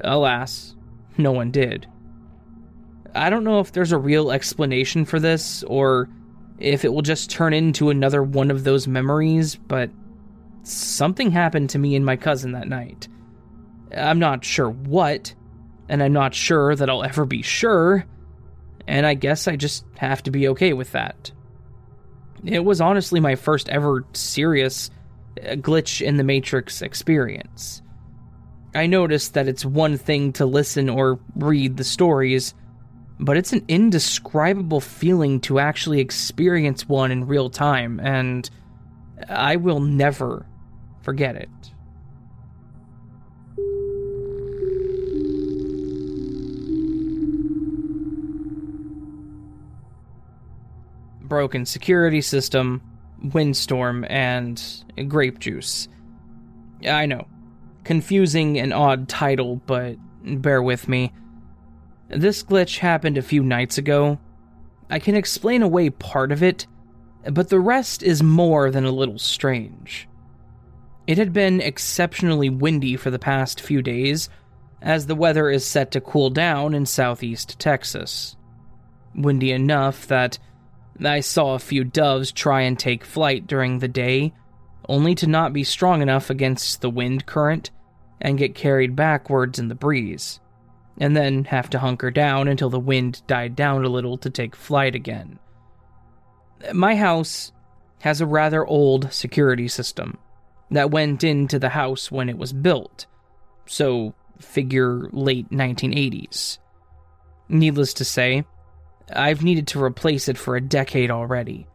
alas, 0.00 0.74
no 1.16 1.32
one 1.32 1.50
did. 1.50 1.86
I 3.14 3.30
don't 3.30 3.44
know 3.44 3.60
if 3.60 3.72
there's 3.72 3.92
a 3.92 3.98
real 3.98 4.30
explanation 4.30 5.04
for 5.04 5.18
this 5.18 5.64
or 5.64 6.08
if 6.58 6.84
it 6.84 6.92
will 6.92 7.02
just 7.02 7.30
turn 7.30 7.52
into 7.52 7.90
another 7.90 8.22
one 8.22 8.50
of 8.50 8.64
those 8.64 8.86
memories, 8.86 9.56
but 9.56 9.90
something 10.62 11.30
happened 11.30 11.70
to 11.70 11.78
me 11.78 11.96
and 11.96 12.04
my 12.04 12.16
cousin 12.16 12.52
that 12.52 12.68
night. 12.68 13.08
I'm 13.96 14.18
not 14.18 14.44
sure 14.44 14.68
what, 14.68 15.34
and 15.88 16.02
I'm 16.02 16.12
not 16.12 16.34
sure 16.34 16.74
that 16.76 16.90
I'll 16.90 17.04
ever 17.04 17.24
be 17.24 17.42
sure, 17.42 18.04
and 18.88 19.06
I 19.06 19.14
guess 19.14 19.46
I 19.46 19.56
just 19.56 19.84
have 19.98 20.22
to 20.24 20.30
be 20.30 20.48
okay 20.48 20.72
with 20.72 20.92
that. 20.92 21.30
It 22.44 22.64
was 22.64 22.80
honestly 22.80 23.20
my 23.20 23.34
first 23.34 23.68
ever 23.68 24.04
serious 24.14 24.90
uh, 25.40 25.50
glitch 25.56 26.00
in 26.00 26.16
the 26.16 26.24
Matrix 26.24 26.80
experience. 26.80 27.82
I 28.74 28.86
noticed 28.86 29.34
that 29.34 29.46
it's 29.46 29.64
one 29.64 29.98
thing 29.98 30.32
to 30.34 30.46
listen 30.46 30.88
or 30.88 31.20
read 31.36 31.76
the 31.76 31.84
stories, 31.84 32.54
but 33.20 33.36
it's 33.36 33.52
an 33.52 33.64
indescribable 33.68 34.80
feeling 34.80 35.40
to 35.42 35.58
actually 35.58 36.00
experience 36.00 36.88
one 36.88 37.10
in 37.10 37.26
real 37.26 37.50
time, 37.50 38.00
and 38.00 38.48
I 39.28 39.56
will 39.56 39.80
never 39.80 40.46
forget 41.02 41.36
it. 41.36 41.48
Broken 51.28 51.66
security 51.66 52.20
system, 52.20 52.82
windstorm, 53.32 54.04
and 54.08 54.62
grape 55.06 55.38
juice. 55.38 55.88
I 56.86 57.06
know. 57.06 57.26
Confusing 57.84 58.58
and 58.58 58.72
odd 58.72 59.08
title, 59.08 59.56
but 59.66 59.96
bear 60.22 60.62
with 60.62 60.88
me. 60.88 61.12
This 62.08 62.42
glitch 62.42 62.78
happened 62.78 63.18
a 63.18 63.22
few 63.22 63.42
nights 63.42 63.78
ago. 63.78 64.18
I 64.90 64.98
can 64.98 65.14
explain 65.14 65.62
away 65.62 65.90
part 65.90 66.32
of 66.32 66.42
it, 66.42 66.66
but 67.30 67.50
the 67.50 67.60
rest 67.60 68.02
is 68.02 68.22
more 68.22 68.70
than 68.70 68.86
a 68.86 68.90
little 68.90 69.18
strange. 69.18 70.08
It 71.06 71.18
had 71.18 71.32
been 71.32 71.60
exceptionally 71.60 72.48
windy 72.48 72.96
for 72.96 73.10
the 73.10 73.18
past 73.18 73.60
few 73.60 73.82
days, 73.82 74.28
as 74.80 75.06
the 75.06 75.14
weather 75.14 75.50
is 75.50 75.66
set 75.66 75.90
to 75.90 76.00
cool 76.00 76.30
down 76.30 76.74
in 76.74 76.86
southeast 76.86 77.58
Texas. 77.58 78.36
Windy 79.14 79.52
enough 79.52 80.06
that 80.06 80.38
I 81.06 81.20
saw 81.20 81.54
a 81.54 81.60
few 81.60 81.84
doves 81.84 82.32
try 82.32 82.62
and 82.62 82.78
take 82.78 83.04
flight 83.04 83.46
during 83.46 83.78
the 83.78 83.88
day, 83.88 84.32
only 84.88 85.14
to 85.16 85.26
not 85.26 85.52
be 85.52 85.64
strong 85.64 86.02
enough 86.02 86.30
against 86.30 86.80
the 86.80 86.90
wind 86.90 87.26
current 87.26 87.70
and 88.20 88.38
get 88.38 88.54
carried 88.54 88.96
backwards 88.96 89.58
in 89.58 89.68
the 89.68 89.74
breeze 89.74 90.40
and 91.00 91.16
then 91.16 91.44
have 91.44 91.70
to 91.70 91.78
hunker 91.78 92.10
down 92.10 92.48
until 92.48 92.70
the 92.70 92.78
wind 92.78 93.22
died 93.26 93.54
down 93.54 93.84
a 93.84 93.88
little 93.88 94.18
to 94.18 94.30
take 94.30 94.56
flight 94.56 94.94
again. 94.94 95.38
My 96.72 96.96
house 96.96 97.52
has 98.00 98.20
a 98.20 98.26
rather 98.26 98.66
old 98.66 99.12
security 99.12 99.68
system 99.68 100.18
that 100.70 100.90
went 100.90 101.22
into 101.24 101.58
the 101.58 101.68
house 101.70 102.10
when 102.10 102.28
it 102.28 102.36
was 102.36 102.52
built, 102.52 103.06
so 103.66 104.14
figure 104.40 105.08
late 105.12 105.48
1980s. 105.50 106.58
Needless 107.48 107.94
to 107.94 108.04
say, 108.04 108.44
I've 109.12 109.42
needed 109.42 109.68
to 109.68 109.82
replace 109.82 110.28
it 110.28 110.38
for 110.38 110.56
a 110.56 110.60
decade 110.60 111.10
already. 111.10 111.66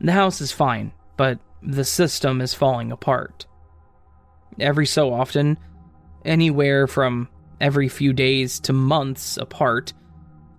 The 0.00 0.12
house 0.12 0.40
is 0.40 0.52
fine, 0.52 0.92
but 1.16 1.38
the 1.62 1.84
system 1.84 2.40
is 2.40 2.54
falling 2.54 2.92
apart. 2.92 3.46
Every 4.58 4.86
so 4.86 5.12
often, 5.12 5.58
anywhere 6.24 6.86
from 6.86 7.28
every 7.60 7.88
few 7.88 8.12
days 8.12 8.60
to 8.60 8.72
months 8.72 9.36
apart, 9.36 9.92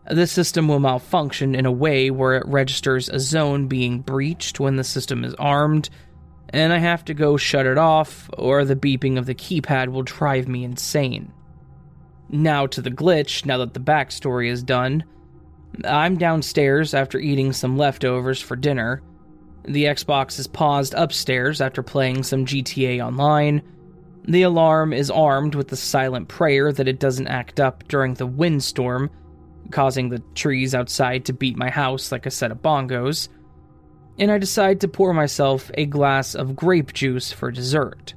the 0.09 0.27
system 0.27 0.67
will 0.67 0.79
malfunction 0.79 1.53
in 1.53 1.65
a 1.65 1.71
way 1.71 2.09
where 2.09 2.35
it 2.35 2.47
registers 2.47 3.09
a 3.09 3.19
zone 3.19 3.67
being 3.67 3.99
breached 3.99 4.59
when 4.59 4.75
the 4.75 4.83
system 4.83 5.23
is 5.23 5.35
armed, 5.35 5.89
and 6.49 6.73
I 6.73 6.79
have 6.79 7.05
to 7.05 7.13
go 7.13 7.37
shut 7.37 7.65
it 7.65 7.77
off, 7.77 8.29
or 8.37 8.65
the 8.65 8.75
beeping 8.75 9.17
of 9.17 9.25
the 9.25 9.35
keypad 9.35 9.89
will 9.89 10.03
drive 10.03 10.47
me 10.47 10.63
insane. 10.63 11.31
Now 12.29 12.65
to 12.67 12.81
the 12.81 12.91
glitch, 12.91 13.45
now 13.45 13.57
that 13.59 13.73
the 13.73 13.79
backstory 13.79 14.49
is 14.49 14.63
done. 14.63 15.03
I'm 15.85 16.17
downstairs 16.17 16.93
after 16.93 17.19
eating 17.19 17.53
some 17.53 17.77
leftovers 17.77 18.41
for 18.41 18.55
dinner. 18.55 19.01
The 19.65 19.85
Xbox 19.85 20.39
is 20.39 20.47
paused 20.47 20.93
upstairs 20.95 21.61
after 21.61 21.83
playing 21.83 22.23
some 22.23 22.45
GTA 22.45 23.05
Online 23.05 23.61
the 24.29 24.43
alarm 24.43 24.93
is 24.93 25.09
armed 25.09 25.55
with 25.55 25.69
the 25.69 25.75
silent 25.75 26.27
prayer 26.27 26.71
that 26.71 26.87
it 26.87 26.99
doesn't 26.99 27.27
act 27.27 27.59
up 27.59 27.87
during 27.87 28.13
the 28.13 28.27
windstorm, 28.27 29.09
causing 29.71 30.09
the 30.09 30.21
trees 30.35 30.75
outside 30.75 31.25
to 31.25 31.33
beat 31.33 31.57
my 31.57 31.69
house 31.69 32.11
like 32.11 32.25
a 32.25 32.31
set 32.31 32.51
of 32.51 32.61
bongos. 32.61 33.29
And 34.19 34.31
I 34.31 34.37
decide 34.37 34.81
to 34.81 34.87
pour 34.87 35.13
myself 35.13 35.71
a 35.73 35.85
glass 35.85 36.35
of 36.35 36.55
grape 36.55 36.93
juice 36.93 37.31
for 37.31 37.49
dessert, 37.49 38.13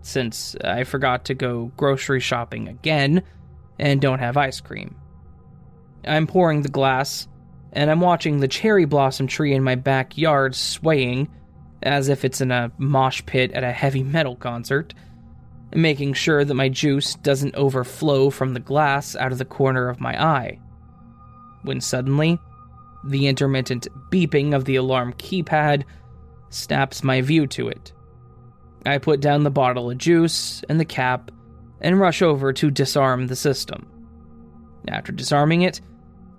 since 0.00 0.56
I 0.64 0.84
forgot 0.84 1.26
to 1.26 1.34
go 1.34 1.72
grocery 1.76 2.20
shopping 2.20 2.68
again 2.68 3.22
and 3.78 4.00
don't 4.00 4.20
have 4.20 4.36
ice 4.36 4.60
cream. 4.60 4.96
I'm 6.06 6.26
pouring 6.26 6.62
the 6.62 6.68
glass, 6.68 7.28
and 7.72 7.90
I'm 7.90 8.00
watching 8.00 8.40
the 8.40 8.48
cherry 8.48 8.84
blossom 8.84 9.26
tree 9.26 9.54
in 9.54 9.62
my 9.62 9.74
backyard 9.74 10.54
swaying 10.54 11.28
as 11.82 12.08
if 12.08 12.24
it's 12.24 12.40
in 12.40 12.50
a 12.50 12.72
mosh 12.78 13.22
pit 13.24 13.52
at 13.52 13.64
a 13.64 13.72
heavy 13.72 14.02
metal 14.02 14.36
concert 14.36 14.94
making 15.74 16.14
sure 16.14 16.44
that 16.44 16.54
my 16.54 16.68
juice 16.68 17.14
doesn't 17.16 17.54
overflow 17.54 18.30
from 18.30 18.54
the 18.54 18.60
glass 18.60 19.14
out 19.16 19.32
of 19.32 19.38
the 19.38 19.44
corner 19.44 19.88
of 19.88 20.00
my 20.00 20.20
eye. 20.22 20.58
When 21.62 21.80
suddenly, 21.80 22.38
the 23.04 23.28
intermittent 23.28 23.86
beeping 24.10 24.54
of 24.54 24.64
the 24.64 24.76
alarm 24.76 25.12
keypad 25.14 25.84
snaps 26.50 27.04
my 27.04 27.20
view 27.20 27.46
to 27.48 27.68
it. 27.68 27.92
I 28.84 28.98
put 28.98 29.20
down 29.20 29.44
the 29.44 29.50
bottle 29.50 29.90
of 29.90 29.98
juice 29.98 30.62
and 30.68 30.80
the 30.80 30.84
cap 30.84 31.30
and 31.80 32.00
rush 32.00 32.22
over 32.22 32.52
to 32.52 32.70
disarm 32.70 33.26
the 33.26 33.36
system. 33.36 33.86
After 34.88 35.12
disarming 35.12 35.62
it, 35.62 35.80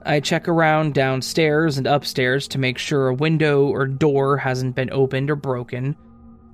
I 0.04 0.20
check 0.20 0.48
around 0.48 0.94
downstairs 0.94 1.78
and 1.78 1.88
upstairs 1.88 2.48
to 2.50 2.60
make 2.60 2.78
sure 2.78 3.08
a 3.08 3.14
window 3.14 3.68
or 3.68 3.86
door 3.86 4.38
hasn't 4.38 4.76
been 4.76 4.92
opened 4.92 5.30
or 5.30 5.36
broken 5.36 5.96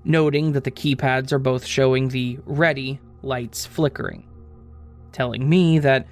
noting 0.08 0.54
that 0.54 0.64
the 0.64 0.72
keypads 0.72 1.32
are 1.32 1.40
both 1.40 1.66
showing 1.66 2.08
the 2.08 2.40
ready 2.46 3.00
lights 3.22 3.66
flickering, 3.66 4.26
telling 5.12 5.48
me 5.48 5.80
that 5.80 6.08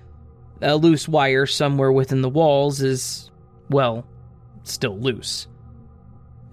a 0.62 0.76
loose 0.76 1.08
wire 1.08 1.46
somewhere 1.46 1.92
within 1.92 2.22
the 2.22 2.30
walls 2.30 2.82
is, 2.82 3.32
well, 3.70 4.06
still 4.64 5.00
loose. 5.00 5.48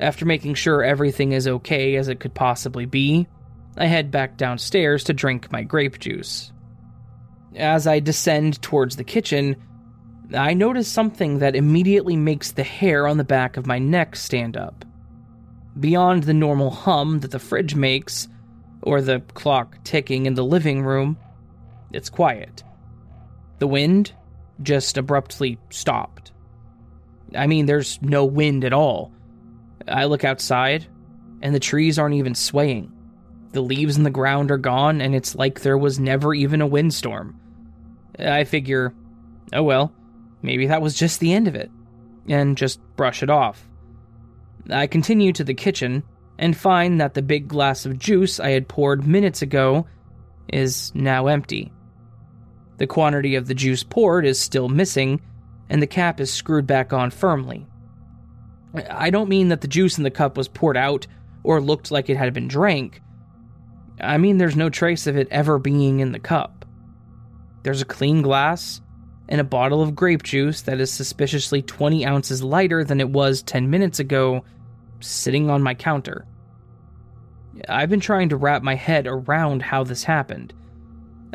After 0.01 0.25
making 0.25 0.55
sure 0.55 0.83
everything 0.83 1.33
is 1.33 1.47
okay 1.47 1.97
as 1.97 2.09
it 2.09 2.21
could 2.21 2.35
possibly 2.35 2.87
be, 2.87 3.27
I 3.77 3.87
head 3.87 4.11
back 4.11 4.37
downstairs 4.37 5.05
to 5.05 5.13
drink 5.13 5.51
my 5.51 5.63
grape 5.63 5.99
juice. 5.99 6.53
As 7.55 7.87
I 7.87 8.01
descend 8.01 8.63
towards 8.63 8.97
the 8.97 9.05
kitchen, 9.05 9.57
I 10.35 10.55
notice 10.55 10.89
something 10.89 11.39
that 11.39 11.57
immediately 11.57 12.17
makes 12.17 12.53
the 12.53 12.63
hair 12.63 13.07
on 13.07 13.19
the 13.19 13.25
back 13.25 13.57
of 13.57 13.67
my 13.67 13.79
neck 13.79 14.17
stand 14.17 14.57
up 14.57 14.85
beyond 15.79 16.25
the 16.25 16.35
normal 16.35 16.71
hum 16.71 17.21
that 17.21 17.31
the 17.31 17.39
fridge 17.39 17.75
makes, 17.75 18.29
or 18.83 19.01
the 19.01 19.21
clock 19.35 19.83
ticking 19.85 20.27
in 20.27 20.35
the 20.35 20.45
living 20.45 20.83
room, 20.83 21.17
it's 21.93 22.11
quiet. 22.11 22.63
The 23.59 23.67
wind 23.67 24.13
just 24.63 24.99
abruptly 24.99 25.59
stopped. 25.71 26.33
I 27.35 27.47
mean, 27.47 27.67
there's 27.67 28.01
no 28.03 28.25
wind 28.25 28.65
at 28.65 28.73
all. 28.73 29.13
I 29.89 30.05
look 30.05 30.25
outside, 30.25 30.87
and 31.41 31.55
the 31.55 31.61
trees 31.61 31.99
aren't 31.99 32.17
even 32.17 32.35
swaying. 32.35 32.93
The 33.53 33.63
leaves 33.63 33.97
in 33.97 34.03
the 34.03 34.11
ground 34.11 34.51
are 34.51 34.59
gone, 34.59 35.01
and 35.01 35.15
it's 35.15 35.35
like 35.35 35.61
there 35.61 35.79
was 35.79 35.99
never 35.99 36.35
even 36.35 36.61
a 36.61 36.67
windstorm. 36.67 37.39
I 38.19 38.45
figure, 38.45 38.95
oh 39.53 39.63
well, 39.63 39.93
maybe 40.43 40.67
that 40.67 40.83
was 40.83 40.95
just 40.95 41.21
the 41.21 41.33
end 41.33 41.49
of 41.49 41.55
it, 41.55 41.71
and 42.29 42.57
just 42.57 42.81
brush 42.97 43.23
it 43.23 43.31
off. 43.31 43.69
I 44.71 44.87
continue 44.87 45.33
to 45.33 45.45
the 45.45 45.55
kitchen 45.55 46.03
and 46.39 46.57
find 46.57 47.01
that 47.01 47.15
the 47.15 47.23
big 47.23 47.49
glass 47.49 47.87
of 47.87 47.99
juice 47.99 48.41
I 48.41 48.51
had 48.51 48.69
poured 48.69 49.07
minutes 49.07 49.43
ago 49.43 49.87
is 50.49 50.93
now 50.95 51.27
empty. 51.27 51.73
The 52.79 52.87
quantity 52.87 53.37
of 53.37 53.47
the 53.47 53.55
juice 53.55 53.83
poured 53.83 54.27
is 54.27 54.41
still 54.41 54.69
missing, 54.69 55.21
and 55.69 55.81
the 55.81 55.87
cap 55.87 56.21
is 56.21 56.33
screwed 56.33 56.67
back 56.67 56.93
on 56.93 57.11
firmly. 57.11 57.67
I 58.91 59.11
don't 59.11 59.29
mean 59.29 59.49
that 59.49 59.61
the 59.61 59.69
juice 59.69 59.99
in 59.99 60.05
the 60.05 60.11
cup 60.11 60.37
was 60.37 60.49
poured 60.49 60.77
out 60.77 61.07
or 61.45 61.61
looked 61.61 61.91
like 61.91 62.09
it 62.09 62.17
had 62.17 62.33
been 62.33 62.49
drank. 62.49 63.01
I 64.01 64.19
mean 64.19 64.39
there's 64.39 64.57
no 64.57 64.71
trace 64.71 65.07
of 65.07 65.17
it 65.17 65.29
ever 65.31 65.59
being 65.59 66.01
in 66.01 66.13
the 66.13 66.19
cup. 66.19 66.65
There's 67.63 67.83
a 67.83 67.87
clean 67.87 68.23
glass 68.23 68.81
and 69.33 69.41
a 69.41 69.45
bottle 69.45 69.81
of 69.81 69.97
grape 69.97 70.23
juice 70.23 70.61
that 70.61 70.79
is 70.79 70.93
suspiciously 70.93 71.63
20 71.63 72.05
ounces 72.05 72.43
lighter 72.43 72.85
than 72.85 73.01
it 73.01 73.09
was 73.09 73.43
10 73.43 73.71
minutes 73.71 73.99
ago 73.99 74.45
sitting 75.01 75.49
on 75.49 75.63
my 75.63 75.73
counter. 75.73 76.27
I've 77.67 77.89
been 77.89 77.99
trying 77.99 78.29
to 78.29 78.37
wrap 78.37 78.63
my 78.63 78.75
head 78.75 79.07
around 79.07 79.63
how 79.63 79.85
this 79.85 80.05
happened. 80.05 80.53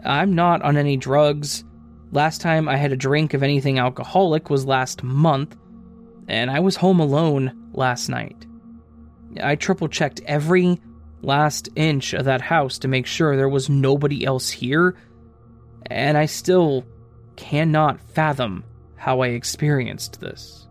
I'm 0.05 0.35
not 0.35 0.61
on 0.61 0.77
any 0.77 0.95
drugs. 0.95 1.63
Last 2.11 2.39
time 2.39 2.69
I 2.69 2.77
had 2.77 2.91
a 2.91 2.97
drink 2.97 3.33
of 3.33 3.41
anything 3.41 3.79
alcoholic 3.79 4.51
was 4.51 4.63
last 4.63 5.01
month, 5.01 5.57
and 6.27 6.51
I 6.51 6.59
was 6.59 6.75
home 6.75 6.99
alone 6.99 7.71
last 7.73 8.09
night. 8.09 8.45
I 9.41 9.55
triple 9.55 9.87
checked 9.87 10.21
every 10.27 10.79
last 11.23 11.67
inch 11.75 12.13
of 12.13 12.25
that 12.25 12.41
house 12.41 12.77
to 12.77 12.87
make 12.87 13.07
sure 13.07 13.35
there 13.35 13.49
was 13.49 13.71
nobody 13.71 14.23
else 14.23 14.51
here, 14.51 14.95
and 15.87 16.15
I 16.15 16.27
still 16.27 16.85
cannot 17.37 18.01
fathom 18.01 18.65
how 18.97 19.21
I 19.21 19.27
experienced 19.27 20.19
this. 20.19 20.67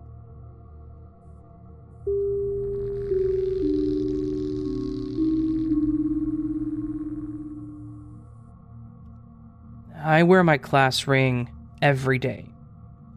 I 10.06 10.22
wear 10.22 10.44
my 10.44 10.58
class 10.58 11.06
ring 11.06 11.50
every 11.82 12.18
day, 12.18 12.48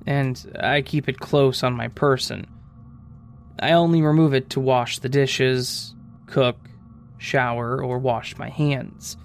and 0.08 0.58
I 0.60 0.82
keep 0.82 1.08
it 1.08 1.20
close 1.20 1.62
on 1.62 1.74
my 1.74 1.90
person. 1.90 2.48
I 3.60 3.74
only 3.74 4.02
remove 4.02 4.34
it 4.34 4.50
to 4.52 4.60
wash 4.60 5.00
the 5.00 5.10
dishes, 5.10 5.94
cook, 6.26 6.58
shower, 7.18 7.84
or 7.84 8.00
wash 8.00 8.38
my 8.38 8.50
hands. 8.50 9.18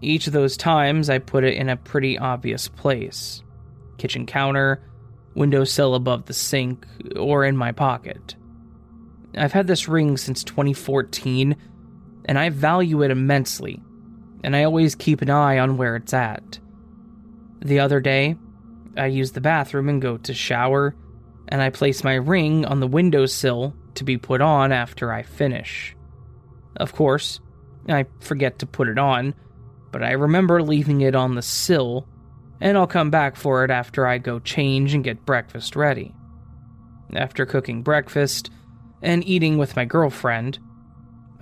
Each 0.00 0.26
of 0.26 0.32
those 0.32 0.56
times, 0.56 1.08
I 1.08 1.18
put 1.18 1.44
it 1.44 1.56
in 1.56 1.68
a 1.68 1.76
pretty 1.76 2.18
obvious 2.18 2.68
place 2.68 3.42
kitchen 3.98 4.26
counter, 4.26 4.82
windowsill 5.34 5.94
above 5.94 6.26
the 6.26 6.34
sink, 6.34 6.86
or 7.16 7.44
in 7.44 7.56
my 7.56 7.72
pocket. 7.72 8.36
I've 9.36 9.52
had 9.52 9.66
this 9.66 9.88
ring 9.88 10.16
since 10.16 10.44
2014, 10.44 11.56
and 12.26 12.38
I 12.38 12.50
value 12.50 13.02
it 13.02 13.10
immensely, 13.10 13.82
and 14.44 14.54
I 14.54 14.64
always 14.64 14.94
keep 14.94 15.22
an 15.22 15.30
eye 15.30 15.58
on 15.58 15.78
where 15.78 15.96
it's 15.96 16.12
at. 16.12 16.58
The 17.60 17.80
other 17.80 18.00
day, 18.00 18.36
I 18.96 19.06
use 19.06 19.32
the 19.32 19.40
bathroom 19.40 19.88
and 19.88 20.00
go 20.00 20.18
to 20.18 20.34
shower, 20.34 20.94
and 21.48 21.62
I 21.62 21.70
place 21.70 22.04
my 22.04 22.14
ring 22.14 22.64
on 22.64 22.80
the 22.80 22.86
windowsill 22.86 23.74
to 23.94 24.04
be 24.04 24.18
put 24.18 24.40
on 24.40 24.72
after 24.72 25.12
I 25.12 25.22
finish. 25.22 25.96
Of 26.76 26.92
course, 26.92 27.40
I 27.88 28.06
forget 28.20 28.58
to 28.58 28.66
put 28.66 28.88
it 28.88 28.98
on, 28.98 29.34
but 29.92 30.02
I 30.02 30.12
remember 30.12 30.62
leaving 30.62 31.00
it 31.00 31.14
on 31.14 31.34
the 31.34 31.42
sill, 31.42 32.06
and 32.60 32.76
I'll 32.76 32.86
come 32.86 33.10
back 33.10 33.36
for 33.36 33.64
it 33.64 33.70
after 33.70 34.06
I 34.06 34.18
go 34.18 34.38
change 34.38 34.94
and 34.94 35.04
get 35.04 35.26
breakfast 35.26 35.76
ready. 35.76 36.14
After 37.14 37.46
cooking 37.46 37.82
breakfast 37.82 38.50
and 39.02 39.26
eating 39.26 39.58
with 39.58 39.76
my 39.76 39.84
girlfriend, 39.84 40.58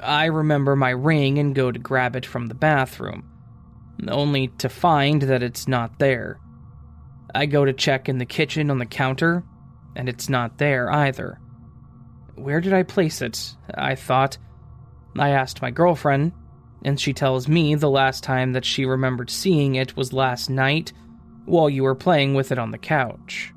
I 0.01 0.27
remember 0.27 0.77
my 0.77 0.91
ring 0.91 1.39
and 1.39 1.55
go 1.55 1.73
to 1.73 1.79
grab 1.79 2.17
it 2.17 2.27
from 2.27 2.47
the 2.47 2.55
bathroom 2.55 3.31
only 4.09 4.49
to 4.59 4.69
find 4.69 5.23
that 5.23 5.43
it's 5.43 5.69
not 5.69 5.99
there. 5.99 6.39
I 7.35 7.47
go 7.47 7.65
to 7.65 7.73
check 7.73 8.09
in 8.09 8.19
the 8.19 8.27
kitchen 8.27 8.71
on 8.71 8.79
the 8.79 8.87
counter, 8.87 9.45
and 9.97 10.09
it's 10.09 10.29
not 10.29 10.59
there 10.59 10.91
either. 10.91 11.41
Where 12.35 12.61
did 12.61 12.73
I 12.73 12.83
place 12.83 13.23
it? 13.23 13.55
I 13.75 13.95
thought. 13.95 14.39
I 15.19 15.31
asked 15.31 15.63
my 15.63 15.71
girlfriend, 15.71 16.33
and 16.85 17.01
she 17.01 17.13
tells 17.13 17.49
me 17.49 17.75
the 17.75 17.91
last 17.91 18.23
time 18.23 18.53
that 18.53 18.65
she 18.65 18.85
remembered 18.85 19.31
seeing 19.31 19.75
it 19.75 19.97
was 19.97 20.13
last 20.13 20.51
night 20.51 20.93
while 21.47 21.69
you 21.71 21.83
were 21.83 21.95
playing 21.95 22.35
with 22.35 22.53
it 22.53 22.59
on 22.59 22.71
the 22.71 22.79
couch. 22.79 23.53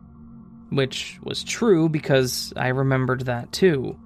Which 0.69 1.19
was 1.23 1.43
true 1.43 1.89
because 1.89 2.53
I 2.55 2.69
remembered 2.69 3.21
that 3.25 3.51
too. 3.51 3.97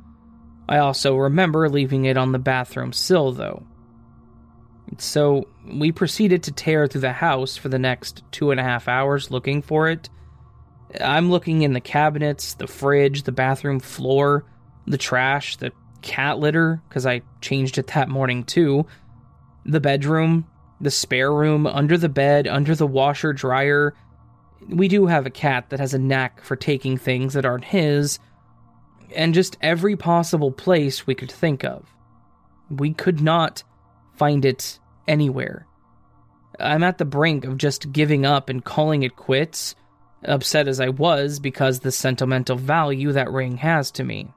I 0.67 0.77
also 0.77 1.15
remember 1.15 1.67
leaving 1.69 2.05
it 2.05 2.17
on 2.17 2.31
the 2.31 2.39
bathroom 2.39 2.93
sill, 2.93 3.31
though. 3.31 3.63
So 4.97 5.47
we 5.65 5.91
proceeded 5.91 6.43
to 6.43 6.51
tear 6.51 6.87
through 6.87 7.01
the 7.01 7.13
house 7.13 7.57
for 7.57 7.69
the 7.69 7.79
next 7.79 8.23
two 8.31 8.51
and 8.51 8.59
a 8.59 8.63
half 8.63 8.87
hours 8.87 9.31
looking 9.31 9.61
for 9.61 9.89
it. 9.89 10.09
I'm 10.99 11.31
looking 11.31 11.61
in 11.61 11.73
the 11.73 11.81
cabinets, 11.81 12.55
the 12.55 12.67
fridge, 12.67 13.23
the 13.23 13.31
bathroom 13.31 13.79
floor, 13.79 14.45
the 14.85 14.97
trash, 14.97 15.57
the 15.57 15.71
cat 16.01 16.39
litter, 16.39 16.81
because 16.87 17.05
I 17.05 17.21
changed 17.39 17.77
it 17.77 17.87
that 17.87 18.09
morning 18.09 18.43
too, 18.43 18.85
the 19.65 19.79
bedroom, 19.79 20.47
the 20.79 20.91
spare 20.91 21.31
room, 21.31 21.67
under 21.67 21.97
the 21.97 22.09
bed, 22.09 22.47
under 22.47 22.75
the 22.75 22.87
washer 22.87 23.33
dryer. 23.33 23.93
We 24.67 24.87
do 24.87 25.07
have 25.07 25.25
a 25.25 25.31
cat 25.31 25.69
that 25.69 25.79
has 25.79 25.93
a 25.93 25.99
knack 25.99 26.43
for 26.43 26.55
taking 26.55 26.97
things 26.97 27.33
that 27.33 27.45
aren't 27.45 27.65
his, 27.65 28.19
and 29.15 29.33
just 29.33 29.57
every 29.61 29.95
possible 29.95 30.51
place 30.51 31.05
we 31.05 31.15
could 31.15 31.31
think 31.31 31.63
of. 31.63 31.85
We 32.69 32.93
could 32.93 33.21
not 33.21 33.63
find 34.15 34.45
it 34.45 34.79
anywhere. 35.07 35.67
I'm 36.59 36.83
at 36.83 36.97
the 36.97 37.05
brink 37.05 37.45
of 37.45 37.57
just 37.57 37.91
giving 37.91 38.25
up 38.25 38.49
and 38.49 38.63
calling 38.63 39.03
it 39.03 39.15
quits, 39.15 39.75
upset 40.23 40.67
as 40.67 40.79
I 40.79 40.89
was 40.89 41.39
because 41.39 41.79
the 41.79 41.91
sentimental 41.91 42.55
value 42.55 43.11
that 43.13 43.31
ring 43.31 43.57
has 43.57 43.91
to 43.91 44.03
me. 44.03 44.31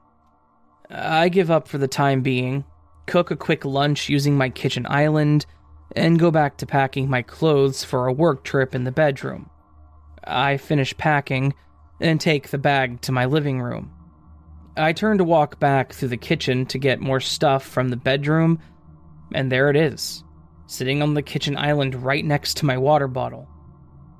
I 0.89 1.29
give 1.29 1.51
up 1.51 1.67
for 1.67 1.77
the 1.77 1.87
time 1.87 2.21
being, 2.21 2.65
cook 3.05 3.31
a 3.31 3.35
quick 3.35 3.65
lunch 3.65 4.09
using 4.09 4.37
my 4.37 4.49
kitchen 4.49 4.85
island, 4.89 5.45
and 5.95 6.19
go 6.19 6.31
back 6.31 6.57
to 6.57 6.65
packing 6.65 7.09
my 7.09 7.21
clothes 7.21 7.83
for 7.83 8.07
a 8.07 8.13
work 8.13 8.43
trip 8.43 8.73
in 8.75 8.83
the 8.83 8.91
bedroom. 8.91 9.49
I 10.23 10.57
finish 10.57 10.97
packing 10.97 11.53
and 12.01 12.19
take 12.19 12.49
the 12.49 12.57
bag 12.57 13.01
to 13.01 13.11
my 13.11 13.25
living 13.25 13.61
room. 13.61 13.91
I 14.75 14.91
turn 14.91 15.19
to 15.19 15.23
walk 15.23 15.59
back 15.59 15.93
through 15.93 16.09
the 16.09 16.17
kitchen 16.17 16.65
to 16.67 16.77
get 16.77 16.99
more 16.99 17.19
stuff 17.19 17.63
from 17.65 17.89
the 17.89 17.97
bedroom, 17.97 18.59
and 19.33 19.51
there 19.51 19.69
it 19.69 19.75
is 19.75 20.23
sitting 20.67 21.01
on 21.01 21.13
the 21.13 21.21
kitchen 21.21 21.55
island 21.57 21.95
right 21.95 22.25
next 22.25 22.57
to 22.57 22.65
my 22.65 22.77
water 22.77 23.07
bottle. 23.07 23.47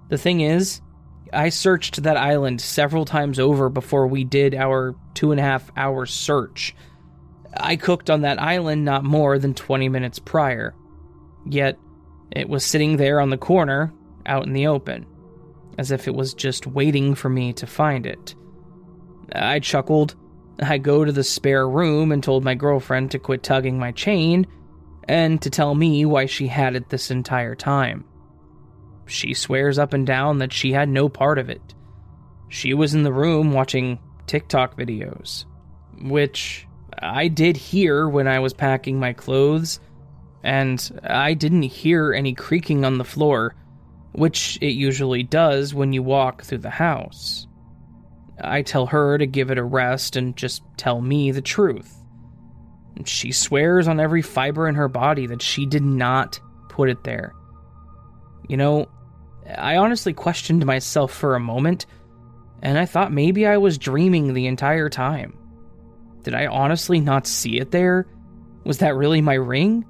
The 0.10 0.18
thing 0.18 0.42
is, 0.42 0.82
I 1.34 1.50
searched 1.50 2.04
that 2.04 2.18
island 2.18 2.62
several 2.62 3.06
times 3.06 3.40
over 3.40 3.70
before 3.70 4.08
we 4.08 4.24
did 4.24 4.54
our 4.54 4.96
two 5.16 5.32
and 5.32 5.40
a 5.40 5.44
half 5.44 5.72
hour 5.76 6.06
search. 6.06 6.76
I 7.58 7.76
cooked 7.76 8.10
on 8.10 8.22
that 8.22 8.42
island 8.42 8.86
not 8.86 9.04
more 9.04 9.40
than 9.40 9.54
20 9.54 9.90
minutes 9.90 10.20
prior. 10.20 10.76
Yet, 11.48 11.78
it 12.32 12.50
was 12.50 12.66
sitting 12.66 12.98
there 12.98 13.20
on 13.20 13.30
the 13.30 13.38
corner, 13.38 13.94
out 14.26 14.46
in 14.46 14.54
the 14.54 14.68
open, 14.68 15.06
as 15.78 15.92
if 15.92 16.08
it 16.08 16.16
was 16.16 16.34
just 16.34 16.68
waiting 16.68 17.16
for 17.16 17.30
me 17.30 17.54
to 17.54 17.68
find 17.68 18.06
it. 18.06 18.36
I 19.34 19.60
chuckled. 19.60 20.16
I 20.60 20.78
go 20.78 21.04
to 21.04 21.12
the 21.12 21.24
spare 21.24 21.68
room 21.68 22.12
and 22.12 22.24
told 22.24 22.44
my 22.44 22.56
girlfriend 22.56 23.12
to 23.12 23.20
quit 23.20 23.44
tugging 23.44 23.78
my 23.78 23.92
chain 23.92 24.48
and 25.08 25.42
to 25.42 25.50
tell 25.50 25.76
me 25.76 26.06
why 26.06 26.26
she 26.26 26.48
had 26.48 26.76
it 26.76 26.90
this 26.90 27.12
entire 27.12 27.56
time. 27.56 28.06
She 29.06 29.34
swears 29.34 29.78
up 29.78 29.94
and 29.94 30.08
down 30.08 30.40
that 30.40 30.54
she 30.54 30.72
had 30.72 30.90
no 30.90 31.10
part 31.10 31.38
of 31.38 31.50
it. 31.50 31.76
She 32.50 32.74
was 32.74 32.96
in 32.96 33.04
the 33.04 33.14
room 33.14 33.52
watching 33.52 34.00
TikTok 34.28 34.78
videos, 34.78 35.46
which 36.02 36.68
I 37.06 37.28
did 37.28 37.56
hear 37.56 38.10
when 38.10 38.28
I 38.28 38.40
was 38.40 38.54
packing 38.54 39.00
my 39.00 39.14
clothes, 39.14 39.80
and 40.44 41.00
I 41.04 41.34
didn't 41.36 41.64
hear 41.64 42.14
any 42.14 42.34
creaking 42.34 42.84
on 42.84 42.98
the 42.98 43.04
floor, 43.04 43.56
which 44.14 44.58
it 44.62 44.72
usually 44.72 45.24
does 45.24 45.74
when 45.74 45.94
you 45.94 46.02
walk 46.02 46.44
through 46.44 46.60
the 46.60 46.70
house. 46.70 47.48
I 48.42 48.64
tell 48.64 48.88
her 48.88 49.18
to 49.18 49.26
give 49.28 49.52
it 49.52 49.58
a 49.58 49.64
rest 49.64 50.16
and 50.16 50.36
just 50.36 50.64
tell 50.78 51.00
me 51.00 51.32
the 51.32 51.42
truth. 51.42 51.96
She 53.06 53.32
swears 53.32 53.88
on 53.88 54.00
every 54.00 54.22
fiber 54.22 54.68
in 54.68 54.76
her 54.76 54.88
body 54.88 55.28
that 55.28 55.42
she 55.42 55.66
did 55.66 55.84
not 55.84 56.40
put 56.70 56.90
it 56.90 57.04
there. 57.04 57.34
You 58.48 58.58
know, 58.58 58.88
I 59.58 59.78
honestly 59.78 60.14
questioned 60.14 60.66
myself 60.66 61.12
for 61.12 61.36
a 61.36 61.40
moment, 61.40 61.86
and 62.62 62.78
I 62.78 62.86
thought 62.86 63.12
maybe 63.12 63.46
I 63.46 63.58
was 63.58 63.78
dreaming 63.78 64.34
the 64.34 64.48
entire 64.48 64.90
time. 64.90 65.38
Did 66.26 66.34
I 66.34 66.48
honestly 66.48 67.00
not 67.00 67.28
see 67.28 67.60
it 67.60 67.70
there? 67.70 68.08
Was 68.64 68.80
that 68.80 68.96
really 68.96 69.22
my 69.22 69.36
ring? 69.36 69.86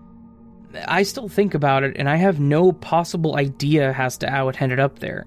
I 0.85 1.03
still 1.03 1.29
think 1.29 1.53
about 1.53 1.83
it, 1.83 1.95
and 1.97 2.09
I 2.09 2.17
have 2.17 2.41
no 2.41 2.73
possible 2.73 3.37
idea 3.37 3.93
as 3.93 4.17
to 4.17 4.29
how 4.29 4.49
it 4.49 4.61
ended 4.61 4.81
up 4.81 4.99
there. 4.99 5.25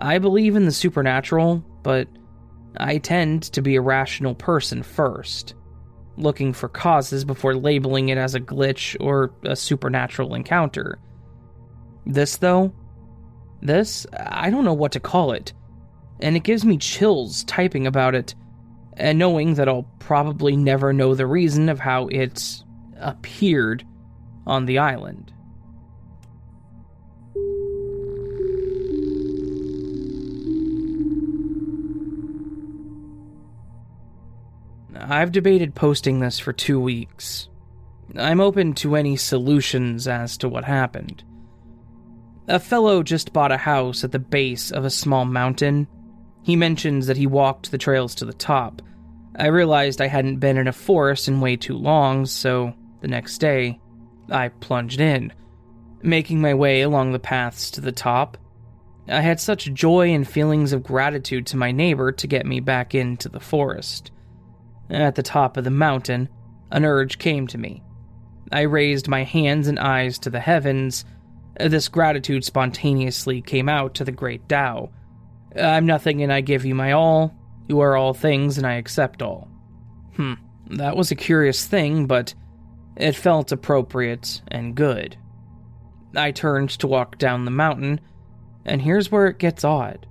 I 0.00 0.18
believe 0.18 0.56
in 0.56 0.64
the 0.64 0.72
supernatural, 0.72 1.64
but 1.84 2.08
I 2.78 2.98
tend 2.98 3.44
to 3.44 3.62
be 3.62 3.76
a 3.76 3.80
rational 3.80 4.34
person 4.34 4.82
first 4.82 5.54
looking 6.16 6.52
for 6.52 6.68
causes 6.68 7.24
before 7.24 7.54
labeling 7.54 8.08
it 8.08 8.18
as 8.18 8.34
a 8.34 8.40
glitch 8.40 8.96
or 8.98 9.32
a 9.44 9.54
supernatural 9.54 10.34
encounter. 10.34 10.98
This, 12.06 12.38
though, 12.38 12.72
this, 13.62 14.04
I 14.18 14.50
don't 14.50 14.64
know 14.64 14.74
what 14.74 14.92
to 14.92 15.00
call 15.00 15.30
it, 15.30 15.52
and 16.20 16.34
it 16.36 16.42
gives 16.42 16.64
me 16.64 16.76
chills 16.76 17.44
typing 17.44 17.86
about 17.86 18.16
it 18.16 18.34
and 18.94 19.18
knowing 19.18 19.54
that 19.54 19.68
I'll 19.68 19.88
probably 19.98 20.56
never 20.56 20.92
know 20.92 21.14
the 21.14 21.26
reason 21.26 21.68
of 21.68 21.80
how 21.80 22.08
it's 22.08 22.64
appeared 22.98 23.86
on 24.46 24.66
the 24.66 24.78
island. 24.78 25.32
I've 34.94 35.32
debated 35.32 35.74
posting 35.74 36.20
this 36.20 36.38
for 36.38 36.52
two 36.52 36.80
weeks. 36.80 37.48
I'm 38.16 38.40
open 38.40 38.74
to 38.74 38.96
any 38.96 39.16
solutions 39.16 40.06
as 40.06 40.36
to 40.38 40.48
what 40.48 40.64
happened. 40.64 41.24
A 42.48 42.58
fellow 42.58 43.02
just 43.02 43.32
bought 43.32 43.52
a 43.52 43.56
house 43.56 44.04
at 44.04 44.12
the 44.12 44.18
base 44.18 44.70
of 44.70 44.84
a 44.84 44.90
small 44.90 45.24
mountain, 45.24 45.86
He 46.42 46.56
mentions 46.56 47.06
that 47.06 47.16
he 47.16 47.26
walked 47.26 47.70
the 47.70 47.78
trails 47.78 48.14
to 48.16 48.24
the 48.24 48.32
top. 48.32 48.82
I 49.36 49.46
realized 49.46 50.00
I 50.00 50.08
hadn't 50.08 50.40
been 50.40 50.56
in 50.56 50.68
a 50.68 50.72
forest 50.72 51.28
in 51.28 51.40
way 51.40 51.56
too 51.56 51.76
long, 51.76 52.26
so 52.26 52.74
the 53.00 53.08
next 53.08 53.38
day, 53.38 53.80
I 54.30 54.48
plunged 54.48 55.00
in, 55.00 55.32
making 56.02 56.40
my 56.40 56.54
way 56.54 56.82
along 56.82 57.12
the 57.12 57.18
paths 57.18 57.70
to 57.72 57.80
the 57.80 57.92
top. 57.92 58.36
I 59.08 59.20
had 59.20 59.40
such 59.40 59.72
joy 59.72 60.10
and 60.10 60.28
feelings 60.28 60.72
of 60.72 60.82
gratitude 60.82 61.46
to 61.46 61.56
my 61.56 61.72
neighbor 61.72 62.12
to 62.12 62.26
get 62.26 62.46
me 62.46 62.60
back 62.60 62.94
into 62.94 63.28
the 63.28 63.40
forest. 63.40 64.10
At 64.90 65.14
the 65.14 65.22
top 65.22 65.56
of 65.56 65.64
the 65.64 65.70
mountain, 65.70 66.28
an 66.70 66.84
urge 66.84 67.18
came 67.18 67.46
to 67.48 67.58
me. 67.58 67.82
I 68.50 68.62
raised 68.62 69.08
my 69.08 69.24
hands 69.24 69.66
and 69.66 69.78
eyes 69.78 70.18
to 70.20 70.30
the 70.30 70.40
heavens. 70.40 71.04
This 71.58 71.88
gratitude 71.88 72.44
spontaneously 72.44 73.40
came 73.40 73.68
out 73.68 73.94
to 73.94 74.04
the 74.04 74.12
great 74.12 74.48
Tao. 74.48 74.90
I'm 75.56 75.86
nothing 75.86 76.22
and 76.22 76.32
I 76.32 76.40
give 76.40 76.64
you 76.64 76.74
my 76.74 76.92
all. 76.92 77.34
You 77.68 77.80
are 77.80 77.96
all 77.96 78.14
things 78.14 78.58
and 78.58 78.66
I 78.66 78.74
accept 78.74 79.22
all. 79.22 79.48
Hmm, 80.16 80.34
that 80.70 80.96
was 80.96 81.10
a 81.10 81.16
curious 81.16 81.66
thing, 81.66 82.06
but 82.06 82.34
it 82.96 83.16
felt 83.16 83.52
appropriate 83.52 84.42
and 84.48 84.74
good. 84.74 85.16
I 86.14 86.30
turned 86.30 86.70
to 86.70 86.86
walk 86.86 87.18
down 87.18 87.44
the 87.44 87.50
mountain, 87.50 88.00
and 88.64 88.82
here's 88.82 89.10
where 89.10 89.26
it 89.28 89.38
gets 89.38 89.64
odd. 89.64 90.06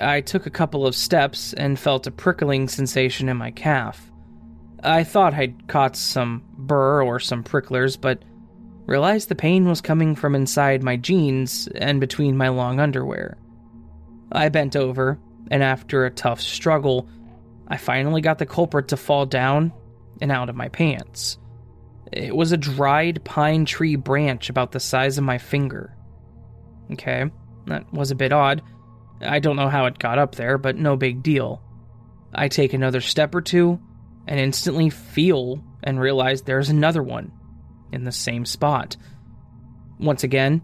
I 0.00 0.20
took 0.20 0.46
a 0.46 0.50
couple 0.50 0.86
of 0.86 0.94
steps 0.94 1.52
and 1.52 1.78
felt 1.78 2.06
a 2.06 2.12
prickling 2.12 2.68
sensation 2.68 3.28
in 3.28 3.36
my 3.36 3.50
calf. 3.50 4.10
I 4.82 5.04
thought 5.04 5.34
I'd 5.34 5.68
caught 5.68 5.96
some 5.96 6.44
burr 6.56 7.02
or 7.02 7.20
some 7.20 7.44
pricklers, 7.44 7.96
but 7.96 8.22
realized 8.86 9.28
the 9.28 9.34
pain 9.34 9.68
was 9.68 9.80
coming 9.80 10.14
from 10.14 10.34
inside 10.34 10.82
my 10.82 10.96
jeans 10.96 11.68
and 11.74 12.00
between 12.00 12.36
my 12.36 12.48
long 12.48 12.80
underwear. 12.80 13.36
I 14.32 14.48
bent 14.48 14.76
over, 14.76 15.18
and 15.50 15.62
after 15.62 16.04
a 16.04 16.10
tough 16.10 16.40
struggle, 16.40 17.08
I 17.68 17.76
finally 17.76 18.20
got 18.20 18.38
the 18.38 18.46
culprit 18.46 18.88
to 18.88 18.96
fall 18.96 19.26
down 19.26 19.72
and 20.20 20.32
out 20.32 20.48
of 20.48 20.56
my 20.56 20.68
pants. 20.68 21.38
It 22.12 22.34
was 22.34 22.52
a 22.52 22.56
dried 22.56 23.24
pine 23.24 23.64
tree 23.64 23.96
branch 23.96 24.50
about 24.50 24.72
the 24.72 24.80
size 24.80 25.18
of 25.18 25.24
my 25.24 25.38
finger. 25.38 25.96
Okay, 26.92 27.30
that 27.66 27.92
was 27.92 28.10
a 28.10 28.16
bit 28.16 28.32
odd. 28.32 28.62
I 29.20 29.38
don't 29.38 29.56
know 29.56 29.68
how 29.68 29.86
it 29.86 29.98
got 29.98 30.18
up 30.18 30.34
there, 30.34 30.58
but 30.58 30.76
no 30.76 30.96
big 30.96 31.22
deal. 31.22 31.62
I 32.34 32.48
take 32.48 32.72
another 32.72 33.00
step 33.00 33.34
or 33.34 33.40
two 33.40 33.80
and 34.26 34.38
instantly 34.38 34.90
feel 34.90 35.62
and 35.82 36.00
realize 36.00 36.42
there's 36.42 36.68
another 36.68 37.02
one 37.02 37.32
in 37.92 38.04
the 38.04 38.12
same 38.12 38.44
spot. 38.44 38.96
Once 39.98 40.24
again, 40.24 40.62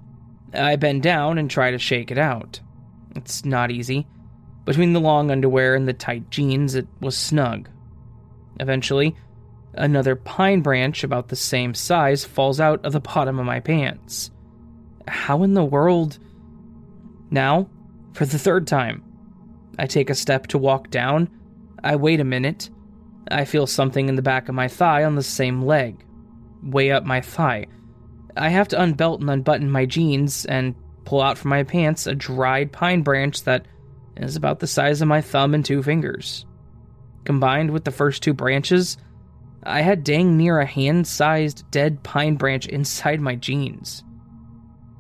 I 0.53 0.77
bend 0.77 1.03
down 1.03 1.39
and 1.39 1.51
try 1.51 1.71
to 1.71 1.79
shake 1.79 2.11
it 2.11 2.19
out. 2.19 2.61
It's 3.19 3.45
not 3.45 3.71
easy. 3.71 4.07
Between 4.65 4.93
the 4.93 5.01
long 5.01 5.31
underwear 5.31 5.75
and 5.75 5.89
the 5.89 5.93
tight 5.93 6.31
jeans, 6.31 6.75
it 6.75 6.87
was 7.01 7.17
snug. 7.17 7.69
Eventually, 8.61 9.17
another 9.75 10.15
pine 10.15 10.61
branch 10.61 11.05
about 11.05 11.29
the 11.29 11.37
same 11.37 11.75
size 11.75 12.25
falls 12.25 12.61
out 12.61 12.85
of 12.85 12.93
the 12.93 13.01
bottom 13.01 13.39
of 13.39 13.47
my 13.47 13.61
pants. 13.61 14.31
How 15.07 15.43
in 15.43 15.55
the 15.55 15.65
world? 15.65 16.19
Now, 17.31 17.69
for 18.13 18.25
the 18.25 18.39
third 18.39 18.67
time, 18.67 19.03
I 19.79 19.87
take 19.87 20.11
a 20.11 20.15
step 20.15 20.47
to 20.49 20.59
walk 20.59 20.91
down. 20.91 21.29
I 21.83 21.97
wait 21.97 22.21
a 22.21 22.25
minute. 22.25 22.71
I 23.31 23.45
feel 23.45 23.67
something 23.67 24.09
in 24.09 24.15
the 24.15 24.23
back 24.23 24.49
of 24.49 24.55
my 24.55 24.69
thigh 24.69 25.05
on 25.05 25.15
the 25.15 25.23
same 25.23 25.63
leg, 25.63 26.05
way 26.63 26.91
up 26.91 27.05
my 27.05 27.21
thigh. 27.21 27.67
I 28.37 28.49
have 28.49 28.69
to 28.69 28.77
unbelt 28.77 29.21
and 29.21 29.31
unbutton 29.31 29.71
my 29.71 29.87
jeans 29.87 30.45
and 30.45 30.75
pull 31.09 31.23
out 31.23 31.39
from 31.39 31.49
my 31.49 31.63
pants 31.63 32.07
a 32.07 32.15
dried 32.15 32.71
pine 32.71 33.01
branch 33.01 33.45
that 33.45 33.65
is 34.19 34.37
about 34.37 34.59
the 34.59 34.67
size 34.67 35.01
of 35.01 35.09
my 35.09 35.23
thumb 35.23 35.55
and 35.55 35.65
two 35.65 35.83
fingers. 35.83 36.45
Combined 37.25 37.71
with 37.71 37.85
the 37.85 37.91
first 37.91 38.23
two 38.23 38.35
branches, 38.35 38.99
I 39.63 39.81
had 39.81 40.05
dang 40.05 40.37
near 40.37 40.61
a 40.61 40.67
hand 40.67 41.07
sized 41.07 41.65
dead 41.71 42.03
pine 42.03 42.35
branch 42.35 42.67
inside 42.67 43.23
my 43.23 43.37
jeans. 43.37 44.05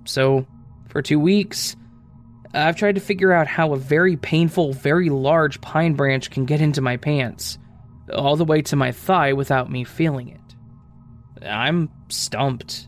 So, 0.06 0.46
for 0.88 1.02
two 1.02 1.20
weeks, 1.20 1.76
I've 2.54 2.76
tried 2.76 2.94
to 2.94 3.02
figure 3.02 3.34
out 3.34 3.46
how 3.46 3.74
a 3.74 3.78
very 3.78 4.16
painful, 4.16 4.72
very 4.72 5.10
large 5.10 5.60
pine 5.60 5.92
branch 5.92 6.30
can 6.30 6.46
get 6.46 6.62
into 6.62 6.80
my 6.80 6.96
pants, 6.96 7.58
all 8.14 8.36
the 8.36 8.46
way 8.46 8.62
to 8.62 8.76
my 8.76 8.92
thigh 8.92 9.34
without 9.34 9.70
me 9.70 9.84
feeling 9.84 10.28
it. 10.28 11.44
I'm 11.46 11.90
stumped. 12.08 12.87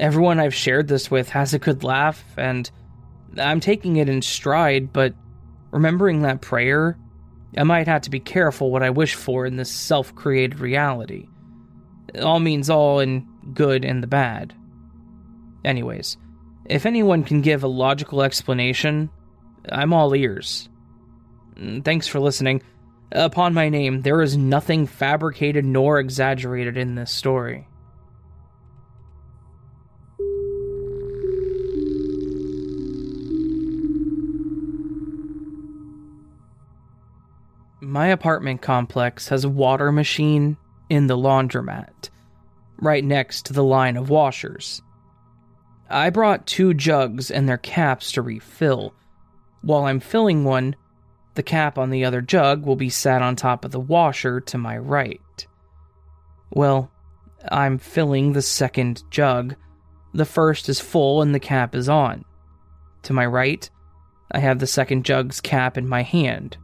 Everyone 0.00 0.40
I've 0.40 0.54
shared 0.54 0.88
this 0.88 1.10
with 1.10 1.28
has 1.28 1.52
a 1.52 1.58
good 1.58 1.84
laugh, 1.84 2.24
and 2.38 2.70
I'm 3.36 3.60
taking 3.60 3.96
it 3.96 4.08
in 4.08 4.22
stride, 4.22 4.94
but 4.94 5.14
remembering 5.72 6.22
that 6.22 6.40
prayer, 6.40 6.96
I 7.54 7.64
might 7.64 7.86
have 7.86 8.00
to 8.02 8.10
be 8.10 8.18
careful 8.18 8.70
what 8.70 8.82
I 8.82 8.88
wish 8.88 9.14
for 9.14 9.44
in 9.44 9.56
this 9.56 9.70
self 9.70 10.14
created 10.14 10.58
reality. 10.58 11.28
All 12.18 12.40
means 12.40 12.70
all 12.70 13.00
in 13.00 13.28
good 13.52 13.84
and 13.84 14.02
the 14.02 14.06
bad. 14.06 14.54
Anyways, 15.66 16.16
if 16.64 16.86
anyone 16.86 17.22
can 17.22 17.42
give 17.42 17.62
a 17.62 17.68
logical 17.68 18.22
explanation, 18.22 19.10
I'm 19.70 19.92
all 19.92 20.16
ears. 20.16 20.70
Thanks 21.84 22.06
for 22.06 22.20
listening. 22.20 22.62
Upon 23.12 23.52
my 23.52 23.68
name, 23.68 24.00
there 24.00 24.22
is 24.22 24.34
nothing 24.34 24.86
fabricated 24.86 25.66
nor 25.66 25.98
exaggerated 26.00 26.78
in 26.78 26.94
this 26.94 27.10
story. 27.10 27.66
My 37.90 38.06
apartment 38.06 38.62
complex 38.62 39.30
has 39.30 39.44
a 39.44 39.48
water 39.48 39.90
machine 39.90 40.56
in 40.88 41.08
the 41.08 41.16
laundromat, 41.16 42.08
right 42.78 43.04
next 43.04 43.46
to 43.46 43.52
the 43.52 43.64
line 43.64 43.96
of 43.96 44.10
washers. 44.10 44.80
I 45.88 46.10
brought 46.10 46.46
two 46.46 46.72
jugs 46.72 47.32
and 47.32 47.48
their 47.48 47.58
caps 47.58 48.12
to 48.12 48.22
refill. 48.22 48.94
While 49.62 49.86
I'm 49.86 49.98
filling 49.98 50.44
one, 50.44 50.76
the 51.34 51.42
cap 51.42 51.78
on 51.78 51.90
the 51.90 52.04
other 52.04 52.20
jug 52.20 52.64
will 52.64 52.76
be 52.76 52.90
sat 52.90 53.22
on 53.22 53.34
top 53.34 53.64
of 53.64 53.72
the 53.72 53.80
washer 53.80 54.40
to 54.40 54.56
my 54.56 54.78
right. 54.78 55.48
Well, 56.48 56.92
I'm 57.50 57.76
filling 57.76 58.34
the 58.34 58.42
second 58.42 59.02
jug. 59.10 59.56
The 60.14 60.24
first 60.24 60.68
is 60.68 60.78
full 60.78 61.22
and 61.22 61.34
the 61.34 61.40
cap 61.40 61.74
is 61.74 61.88
on. 61.88 62.24
To 63.02 63.12
my 63.12 63.26
right, 63.26 63.68
I 64.30 64.38
have 64.38 64.60
the 64.60 64.68
second 64.68 65.04
jug's 65.04 65.40
cap 65.40 65.76
in 65.76 65.88
my 65.88 66.04
hand. 66.04 66.56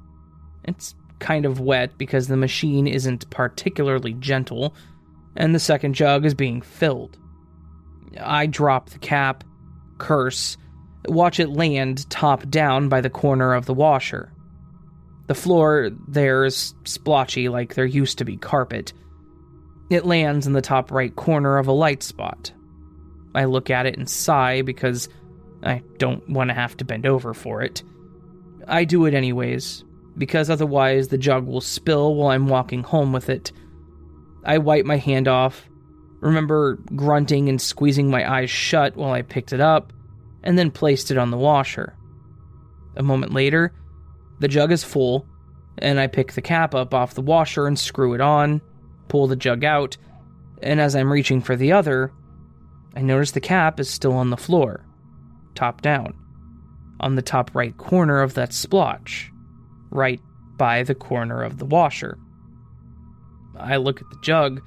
It's 0.62 0.94
kind 1.18 1.46
of 1.46 1.60
wet 1.60 1.96
because 1.98 2.28
the 2.28 2.36
machine 2.36 2.86
isn't 2.86 3.28
particularly 3.30 4.14
gentle, 4.14 4.74
and 5.36 5.54
the 5.54 5.60
second 5.60 5.94
jug 5.94 6.24
is 6.24 6.34
being 6.34 6.62
filled. 6.62 7.18
I 8.20 8.46
drop 8.46 8.90
the 8.90 8.98
cap, 8.98 9.44
curse, 9.98 10.56
watch 11.08 11.40
it 11.40 11.50
land 11.50 12.08
top 12.10 12.48
down 12.48 12.88
by 12.88 13.00
the 13.00 13.10
corner 13.10 13.54
of 13.54 13.66
the 13.66 13.74
washer. 13.74 14.32
The 15.26 15.34
floor 15.34 15.90
there 16.06 16.44
is 16.44 16.74
splotchy 16.84 17.48
like 17.48 17.74
there 17.74 17.86
used 17.86 18.18
to 18.18 18.24
be 18.24 18.36
carpet. 18.36 18.92
It 19.90 20.06
lands 20.06 20.46
in 20.46 20.52
the 20.52 20.62
top 20.62 20.90
right 20.90 21.14
corner 21.14 21.58
of 21.58 21.66
a 21.66 21.72
light 21.72 22.02
spot. 22.02 22.52
I 23.34 23.44
look 23.44 23.70
at 23.70 23.86
it 23.86 23.98
and 23.98 24.08
sigh 24.08 24.62
because 24.62 25.08
I 25.62 25.82
don't 25.98 26.28
want 26.28 26.50
to 26.50 26.54
have 26.54 26.76
to 26.78 26.84
bend 26.84 27.06
over 27.06 27.34
for 27.34 27.62
it. 27.62 27.82
I 28.66 28.84
do 28.84 29.04
it 29.06 29.14
anyways, 29.14 29.84
because 30.18 30.48
otherwise 30.48 31.08
the 31.08 31.18
jug 31.18 31.46
will 31.46 31.60
spill 31.60 32.14
while 32.14 32.28
I'm 32.28 32.48
walking 32.48 32.82
home 32.82 33.12
with 33.12 33.28
it. 33.28 33.52
I 34.44 34.58
wipe 34.58 34.86
my 34.86 34.96
hand 34.96 35.28
off, 35.28 35.68
remember 36.20 36.76
grunting 36.94 37.48
and 37.48 37.60
squeezing 37.60 38.10
my 38.10 38.30
eyes 38.30 38.50
shut 38.50 38.96
while 38.96 39.12
I 39.12 39.22
picked 39.22 39.52
it 39.52 39.60
up, 39.60 39.92
and 40.42 40.58
then 40.58 40.70
placed 40.70 41.10
it 41.10 41.18
on 41.18 41.30
the 41.30 41.36
washer. 41.36 41.96
A 42.96 43.02
moment 43.02 43.34
later, 43.34 43.74
the 44.38 44.48
jug 44.48 44.72
is 44.72 44.84
full, 44.84 45.26
and 45.78 46.00
I 46.00 46.06
pick 46.06 46.32
the 46.32 46.42
cap 46.42 46.74
up 46.74 46.94
off 46.94 47.14
the 47.14 47.22
washer 47.22 47.66
and 47.66 47.78
screw 47.78 48.14
it 48.14 48.20
on, 48.20 48.62
pull 49.08 49.26
the 49.26 49.36
jug 49.36 49.64
out, 49.64 49.96
and 50.62 50.80
as 50.80 50.96
I'm 50.96 51.12
reaching 51.12 51.42
for 51.42 51.56
the 51.56 51.72
other, 51.72 52.12
I 52.94 53.02
notice 53.02 53.32
the 53.32 53.40
cap 53.40 53.78
is 53.78 53.90
still 53.90 54.14
on 54.14 54.30
the 54.30 54.36
floor, 54.38 54.86
top 55.54 55.82
down, 55.82 56.14
on 57.00 57.16
the 57.16 57.22
top 57.22 57.54
right 57.54 57.76
corner 57.76 58.22
of 58.22 58.34
that 58.34 58.54
splotch 58.54 59.32
right 59.96 60.20
by 60.56 60.82
the 60.82 60.94
corner 60.94 61.42
of 61.42 61.58
the 61.58 61.64
washer. 61.64 62.18
I 63.58 63.76
look 63.76 64.00
at 64.00 64.10
the 64.10 64.18
jug, 64.22 64.60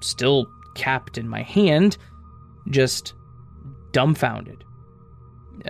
still 0.00 0.46
capped 0.74 1.16
in 1.18 1.28
my 1.28 1.42
hand, 1.42 1.96
just 2.68 3.14
dumbfounded. 3.92 4.64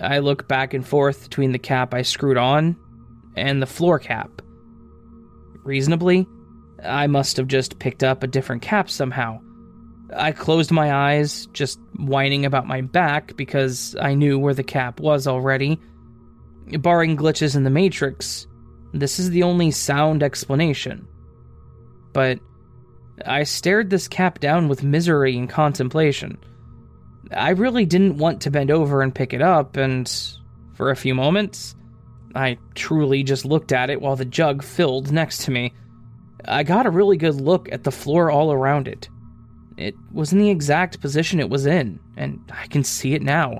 I 0.00 0.18
look 0.18 0.48
back 0.48 0.74
and 0.74 0.86
forth 0.86 1.24
between 1.24 1.52
the 1.52 1.58
cap 1.58 1.94
I 1.94 2.02
screwed 2.02 2.38
on 2.38 2.76
and 3.36 3.60
the 3.60 3.66
floor 3.66 3.98
cap. 3.98 4.42
Reasonably, 5.62 6.26
I 6.82 7.06
must 7.06 7.36
have 7.36 7.48
just 7.48 7.78
picked 7.78 8.02
up 8.02 8.22
a 8.22 8.28
different 8.28 8.62
cap 8.62 8.90
somehow. 8.90 9.40
I 10.14 10.32
closed 10.32 10.70
my 10.70 10.92
eyes, 10.92 11.46
just 11.52 11.78
whining 11.96 12.44
about 12.44 12.66
my 12.66 12.82
back 12.82 13.36
because 13.36 13.96
I 14.00 14.14
knew 14.14 14.38
where 14.38 14.54
the 14.54 14.62
cap 14.62 15.00
was 15.00 15.26
already. 15.26 15.80
Barring 16.78 17.16
glitches 17.16 17.56
in 17.56 17.64
the 17.64 17.70
Matrix, 17.70 18.46
This 18.94 19.18
is 19.18 19.30
the 19.30 19.42
only 19.42 19.72
sound 19.72 20.22
explanation. 20.22 21.06
But 22.12 22.38
I 23.26 23.42
stared 23.42 23.90
this 23.90 24.06
cap 24.06 24.38
down 24.38 24.68
with 24.68 24.84
misery 24.84 25.36
and 25.36 25.50
contemplation. 25.50 26.38
I 27.32 27.50
really 27.50 27.86
didn't 27.86 28.18
want 28.18 28.40
to 28.42 28.52
bend 28.52 28.70
over 28.70 29.02
and 29.02 29.12
pick 29.12 29.32
it 29.32 29.42
up, 29.42 29.76
and 29.76 30.08
for 30.74 30.90
a 30.90 30.96
few 30.96 31.12
moments, 31.12 31.74
I 32.36 32.56
truly 32.76 33.24
just 33.24 33.44
looked 33.44 33.72
at 33.72 33.90
it 33.90 34.00
while 34.00 34.14
the 34.14 34.24
jug 34.24 34.62
filled 34.62 35.10
next 35.10 35.44
to 35.44 35.50
me. 35.50 35.72
I 36.44 36.62
got 36.62 36.86
a 36.86 36.90
really 36.90 37.16
good 37.16 37.40
look 37.40 37.72
at 37.72 37.82
the 37.82 37.90
floor 37.90 38.30
all 38.30 38.52
around 38.52 38.86
it. 38.86 39.08
It 39.76 39.96
was 40.12 40.32
in 40.32 40.38
the 40.38 40.50
exact 40.50 41.00
position 41.00 41.40
it 41.40 41.50
was 41.50 41.66
in, 41.66 41.98
and 42.16 42.38
I 42.52 42.68
can 42.68 42.84
see 42.84 43.14
it 43.14 43.22
now. 43.22 43.58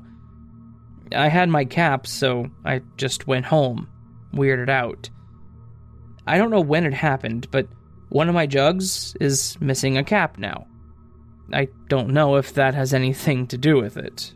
I 1.12 1.27
had 1.27 1.49
my 1.49 1.64
cap, 1.64 2.07
so 2.07 2.51
I 2.64 2.83
just 2.97 3.27
went 3.27 3.47
home, 3.47 3.88
weirded 4.33 4.68
out. 4.68 5.11
I 6.26 6.38
don't 6.38 6.50
know 6.50 6.60
when 6.60 6.84
it 6.84 6.94
happened, 6.94 7.50
but 7.50 7.68
one 8.08 8.28
of 8.28 8.34
my 8.34 8.46
jugs 8.46 9.14
is 9.20 9.58
missing 9.60 9.98
a 9.98 10.04
cap 10.04 10.38
now. 10.38 10.66
I 11.52 11.68
don't 11.88 12.10
know 12.10 12.37
if 12.37 12.54
that 12.54 12.74
has 12.74 12.94
anything 12.94 13.46
to 13.48 13.58
do 13.58 13.80
with 13.80 13.96
it. 13.96 14.32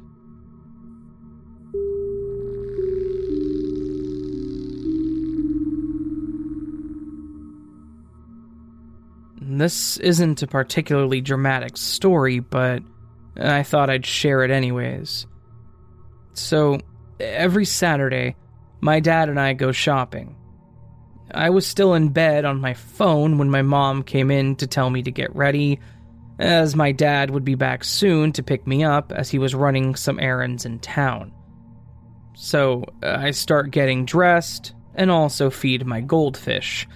This 9.41 9.97
isn't 9.97 10.43
a 10.43 10.47
particularly 10.47 11.21
dramatic 11.21 11.77
story, 11.77 12.39
but 12.39 12.83
I 13.41 13.63
thought 13.63 13.91
I'd 13.91 14.05
share 14.07 14.45
it 14.45 14.51
anyways. 14.51 15.27
So, 16.35 16.79
every 17.19 17.65
Saturday, 17.65 18.37
my 18.81 19.01
dad 19.01 19.29
and 19.29 19.41
I 19.41 19.55
go 19.55 19.73
shopping. 19.73 20.38
I 21.35 21.51
was 21.51 21.67
still 21.67 21.95
in 21.95 22.09
bed 22.09 22.45
on 22.45 22.61
my 22.61 22.75
phone 22.75 23.39
when 23.39 23.51
my 23.51 23.63
mom 23.63 24.03
came 24.03 24.31
in 24.31 24.57
to 24.57 24.67
tell 24.67 24.91
me 24.91 25.03
to 25.03 25.11
get 25.11 25.35
ready, 25.35 25.81
as 26.39 26.77
my 26.77 26.93
dad 26.93 27.31
would 27.31 27.45
be 27.45 27.55
back 27.55 27.85
soon 27.85 28.33
to 28.33 28.43
pick 28.43 28.67
me 28.67 28.85
up 28.85 29.13
as 29.13 29.31
he 29.31 29.39
was 29.39 29.55
running 29.55 29.95
some 29.95 30.21
errands 30.21 30.65
in 30.65 30.79
town. 30.79 31.33
So, 32.35 32.85
uh, 33.03 33.17
I 33.19 33.33
start 33.33 33.73
getting 33.73 34.05
dressed 34.05 34.73
and 34.95 35.11
also 35.11 35.51
feed 35.51 35.85
my 35.87 36.01
goldfish 36.01 36.87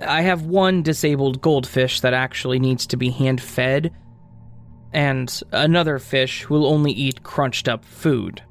I 0.00 0.22
have 0.22 0.42
one 0.42 0.82
disabled 0.82 1.40
goldfish 1.40 2.00
that 2.00 2.14
actually 2.14 2.58
needs 2.58 2.86
to 2.88 2.96
be 2.96 3.10
hand 3.10 3.40
fed, 3.40 3.92
and 4.92 5.42
another 5.52 5.98
fish 5.98 6.42
who 6.42 6.54
will 6.54 6.66
only 6.66 6.92
eat 6.92 7.22
crunched 7.22 7.68
up 7.68 7.84
food. 7.84 8.42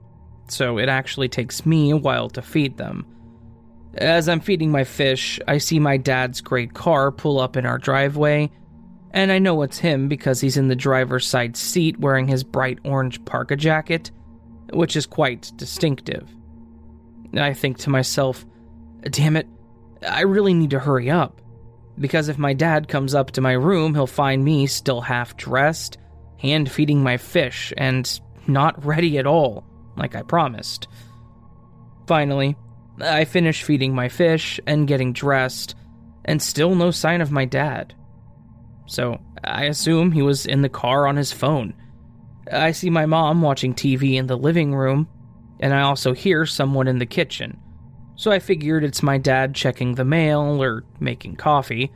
So 0.48 0.78
it 0.78 0.90
actually 0.90 1.30
takes 1.30 1.66
me 1.66 1.92
a 1.92 1.98
while 1.98 2.30
to 2.32 2.42
feed 2.42 2.78
them. 2.78 3.06
As 3.96 4.28
I'm 4.28 4.40
feeding 4.40 4.72
my 4.72 4.84
fish, 4.84 5.40
I 5.48 5.60
see 5.60 5.80
my 5.80 5.98
dad's 5.98 6.42
gray 6.42 6.68
car 6.68 7.12
pull 7.12 7.40
up 7.40 7.56
in 7.56 7.66
our 7.66 7.78
driveway, 7.78 8.52
and 9.12 9.32
I 9.32 9.38
know 9.38 9.62
it's 9.62 9.78
him 9.78 10.08
because 10.08 10.42
he's 10.42 10.58
in 10.58 10.68
the 10.68 10.76
driver's 10.76 11.28
side 11.28 11.56
seat 11.56 12.00
wearing 12.00 12.28
his 12.28 12.44
bright 12.44 12.80
orange 12.84 13.24
parka 13.26 13.56
jacket, 13.56 14.10
which 14.72 14.96
is 14.96 15.06
quite 15.06 15.52
distinctive. 15.56 16.28
I 17.36 17.54
think 17.54 17.78
to 17.80 17.92
myself, 17.92 18.46
damn 19.02 19.36
it, 19.36 19.48
I 20.08 20.22
really 20.22 20.54
need 20.54 20.72
to 20.72 20.80
hurry 20.80 21.12
up. 21.12 21.40
Because 22.00 22.28
if 22.28 22.40
my 22.40 22.54
dad 22.54 22.88
comes 22.88 23.14
up 23.14 23.32
to 23.32 23.42
my 23.42 23.52
room, 23.52 23.94
he'll 23.94 24.08
find 24.08 24.44
me 24.44 24.66
still 24.66 25.02
half 25.02 25.38
dressed, 25.38 26.00
hand 26.40 26.72
feeding 26.72 27.04
my 27.04 27.18
fish, 27.18 27.72
and 27.78 28.20
not 28.48 28.84
ready 28.84 29.20
at 29.20 29.28
all, 29.28 29.64
like 29.96 30.16
I 30.16 30.24
promised. 30.24 30.88
Finally, 32.08 32.56
I 33.02 33.26
finish 33.26 33.64
feeding 33.64 33.96
my 33.96 34.10
fish 34.10 34.60
and 34.66 34.88
getting 34.88 35.14
dressed, 35.14 35.76
and 36.26 36.42
still 36.42 36.76
no 36.76 36.92
sign 36.92 37.22
of 37.22 37.32
my 37.32 37.46
dad. 37.46 37.94
So 38.86 39.20
I 39.44 39.66
assume 39.66 40.12
he 40.12 40.22
was 40.22 40.46
in 40.46 40.62
the 40.62 40.70
car 40.70 41.08
on 41.08 41.16
his 41.16 41.32
phone. 41.32 41.74
I 42.52 42.72
see 42.72 42.90
my 42.90 43.06
mom 43.06 43.42
watching 43.42 43.74
TV 43.74 44.16
in 44.16 44.28
the 44.28 44.38
living 44.38 44.76
room, 44.76 45.08
and 45.60 45.74
I 45.74 45.82
also 45.82 46.14
hear 46.14 46.46
someone 46.46 46.88
in 46.88 47.00
the 47.00 47.06
kitchen 47.06 47.60
so 48.16 48.32
I 48.32 48.40
figured 48.40 48.84
it's 48.84 49.04
my 49.04 49.18
dad 49.18 49.56
checking 49.56 49.96
the 49.96 50.06
mail 50.06 50.62
or 50.62 50.84
making 51.00 51.36
coffee. 51.36 51.92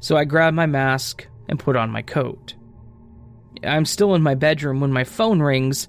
So 0.00 0.16
I 0.16 0.24
grab 0.24 0.54
my 0.54 0.66
mask 0.66 1.26
and 1.48 1.58
put 1.58 1.76
on 1.76 1.90
my 1.90 2.02
coat. 2.02 2.54
I'm 3.64 3.84
still 3.84 4.14
in 4.14 4.22
my 4.22 4.34
bedroom 4.34 4.80
when 4.80 4.92
my 4.92 5.04
phone 5.04 5.40
rings, 5.40 5.88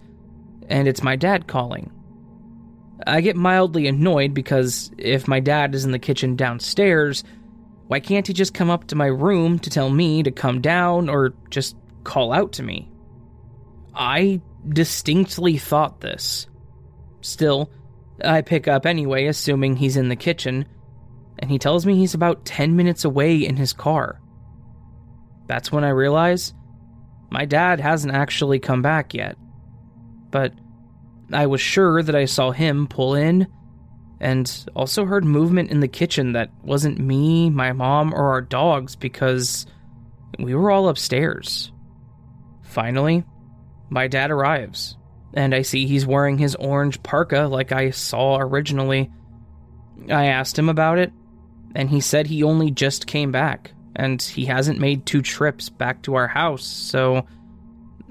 and 0.68 0.88
it's 0.88 1.04
my 1.04 1.16
dad 1.16 1.48
calling. 1.48 1.92
I 3.06 3.22
get 3.22 3.36
mildly 3.36 3.88
annoyed 3.88 4.34
because 4.34 4.92
if 4.98 5.28
my 5.28 5.40
dad 5.40 5.74
is 5.74 5.86
in 5.86 5.92
the 5.92 6.00
kitchen 6.00 6.36
downstairs, 6.36 7.24
why 7.88 8.00
can't 8.00 8.28
he 8.28 8.34
just 8.34 8.54
come 8.54 8.70
up 8.70 8.88
to 8.88 8.96
my 8.96 9.08
room 9.08 9.60
to 9.60 9.70
tell 9.70 9.90
me 9.90 10.24
to 10.24 10.32
come 10.32 10.62
down 10.62 11.10
or 11.10 11.34
just 11.50 11.76
call 12.04 12.32
out 12.32 12.54
to 12.54 12.64
me? 12.64 12.90
I 13.96 14.42
distinctly 14.68 15.58
thought 15.58 16.02
this. 16.02 16.48
Still, 17.22 17.72
I 18.24 18.42
pick 18.42 18.68
up 18.68 18.86
anyway, 18.86 19.26
assuming 19.26 19.76
he's 19.76 19.98
in 19.98 20.10
the 20.10 20.16
kitchen, 20.16 20.66
and 21.40 21.50
he 21.50 21.58
tells 21.58 21.86
me 21.86 21.96
he's 21.96 22.14
about 22.14 22.46
10 22.46 22.76
minutes 22.76 23.06
away 23.06 23.38
in 23.38 23.56
his 23.56 23.74
car. 23.74 24.22
That's 25.48 25.72
when 25.72 25.84
I 25.84 25.90
realize 25.90 26.54
my 27.32 27.46
dad 27.46 27.80
hasn't 27.80 28.14
actually 28.14 28.60
come 28.60 28.82
back 28.82 29.14
yet. 29.14 29.38
But 30.32 30.54
I 31.32 31.48
was 31.48 31.62
sure 31.62 32.02
that 32.02 32.16
I 32.16 32.26
saw 32.26 32.52
him 32.52 32.88
pull 32.88 33.16
in, 33.16 33.48
and 34.20 34.66
also 34.76 35.06
heard 35.06 35.24
movement 35.24 35.72
in 35.72 35.80
the 35.80 35.88
kitchen 35.88 36.34
that 36.34 36.52
wasn't 36.64 37.00
me, 37.00 37.50
my 37.50 37.72
mom, 37.72 38.14
or 38.14 38.32
our 38.32 38.42
dogs 38.42 38.96
because 38.96 39.66
we 40.38 40.56
were 40.56 40.72
all 40.72 40.90
upstairs. 40.90 41.72
Finally, 42.64 43.24
my 43.90 44.08
dad 44.08 44.30
arrives 44.30 44.98
and 45.34 45.54
I 45.54 45.62
see 45.62 45.86
he's 45.86 46.06
wearing 46.06 46.38
his 46.38 46.56
orange 46.56 47.02
parka 47.04 47.48
like 47.48 47.72
I 47.72 47.92
saw 47.92 48.38
originally. 48.38 49.12
I 50.10 50.28
asked 50.28 50.58
him 50.58 50.70
about 50.70 50.98
it, 50.98 51.12
and 51.76 51.90
he 51.90 52.02
said 52.02 52.28
he 52.28 52.44
only 52.44 52.72
just 52.72 53.08
came 53.08 53.32
back, 53.32 53.72
and 53.96 54.22
he 54.22 54.46
hasn't 54.46 54.80
made 54.80 55.06
two 55.06 55.22
trips 55.22 55.70
back 55.70 56.02
to 56.04 56.16
our 56.16 56.28
house, 56.28 56.66
so 56.66 57.26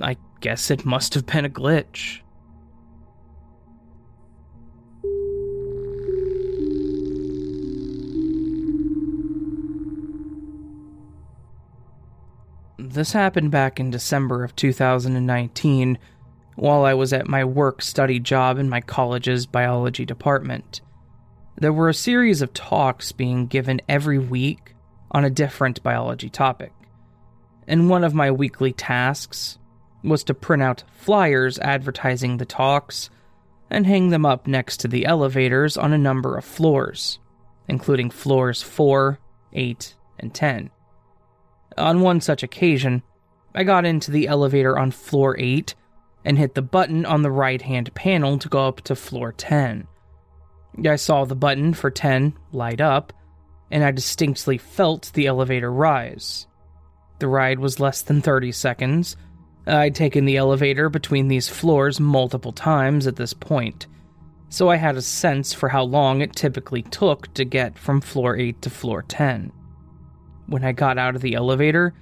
I 0.00 0.16
guess 0.40 0.70
it 0.70 0.84
must 0.84 1.14
have 1.14 1.26
been 1.26 1.44
a 1.44 1.50
glitch. 1.50 2.20
This 12.80 13.12
happened 13.12 13.50
back 13.50 13.80
in 13.80 13.90
December 13.90 14.44
of 14.44 14.54
2019 14.54 15.98
while 16.54 16.84
I 16.84 16.94
was 16.94 17.12
at 17.12 17.26
my 17.26 17.44
work 17.44 17.82
study 17.82 18.20
job 18.20 18.56
in 18.56 18.68
my 18.68 18.80
college's 18.80 19.46
biology 19.46 20.04
department. 20.04 20.80
There 21.56 21.72
were 21.72 21.88
a 21.88 21.94
series 21.94 22.40
of 22.40 22.52
talks 22.52 23.10
being 23.10 23.48
given 23.48 23.80
every 23.88 24.20
week 24.20 24.76
on 25.10 25.24
a 25.24 25.30
different 25.30 25.82
biology 25.82 26.28
topic, 26.28 26.72
and 27.66 27.90
one 27.90 28.04
of 28.04 28.14
my 28.14 28.30
weekly 28.30 28.72
tasks 28.72 29.58
was 30.04 30.22
to 30.24 30.34
print 30.34 30.62
out 30.62 30.84
flyers 30.92 31.58
advertising 31.58 32.36
the 32.36 32.46
talks 32.46 33.10
and 33.70 33.88
hang 33.88 34.10
them 34.10 34.24
up 34.24 34.46
next 34.46 34.76
to 34.78 34.88
the 34.88 35.04
elevators 35.04 35.76
on 35.76 35.92
a 35.92 35.98
number 35.98 36.36
of 36.36 36.44
floors, 36.44 37.18
including 37.66 38.08
floors 38.08 38.62
4, 38.62 39.18
8, 39.52 39.96
and 40.20 40.32
10. 40.32 40.70
On 41.76 42.00
one 42.00 42.20
such 42.20 42.42
occasion, 42.42 43.02
I 43.54 43.64
got 43.64 43.84
into 43.84 44.10
the 44.10 44.28
elevator 44.28 44.78
on 44.78 44.90
floor 44.90 45.36
8 45.38 45.74
and 46.24 46.38
hit 46.38 46.54
the 46.54 46.62
button 46.62 47.06
on 47.06 47.22
the 47.22 47.30
right 47.30 47.62
hand 47.62 47.94
panel 47.94 48.38
to 48.38 48.48
go 48.48 48.66
up 48.66 48.80
to 48.82 48.94
floor 48.94 49.32
10. 49.32 49.86
I 50.86 50.96
saw 50.96 51.24
the 51.24 51.34
button 51.34 51.74
for 51.74 51.90
10 51.90 52.34
light 52.52 52.80
up, 52.80 53.12
and 53.70 53.84
I 53.84 53.90
distinctly 53.90 54.58
felt 54.58 55.10
the 55.14 55.26
elevator 55.26 55.72
rise. 55.72 56.46
The 57.18 57.28
ride 57.28 57.58
was 57.58 57.80
less 57.80 58.02
than 58.02 58.22
30 58.22 58.52
seconds. 58.52 59.16
I'd 59.66 59.94
taken 59.94 60.24
the 60.24 60.36
elevator 60.36 60.88
between 60.88 61.28
these 61.28 61.48
floors 61.48 62.00
multiple 62.00 62.52
times 62.52 63.06
at 63.06 63.16
this 63.16 63.34
point, 63.34 63.86
so 64.48 64.70
I 64.70 64.76
had 64.76 64.96
a 64.96 65.02
sense 65.02 65.52
for 65.52 65.68
how 65.68 65.82
long 65.82 66.20
it 66.20 66.34
typically 66.34 66.82
took 66.82 67.32
to 67.34 67.44
get 67.44 67.78
from 67.78 68.00
floor 68.00 68.36
8 68.36 68.62
to 68.62 68.70
floor 68.70 69.02
10. 69.02 69.52
When 70.48 70.64
I 70.64 70.72
got 70.72 70.96
out 70.96 71.14
of 71.14 71.20
the 71.20 71.34
elevator, 71.34 71.94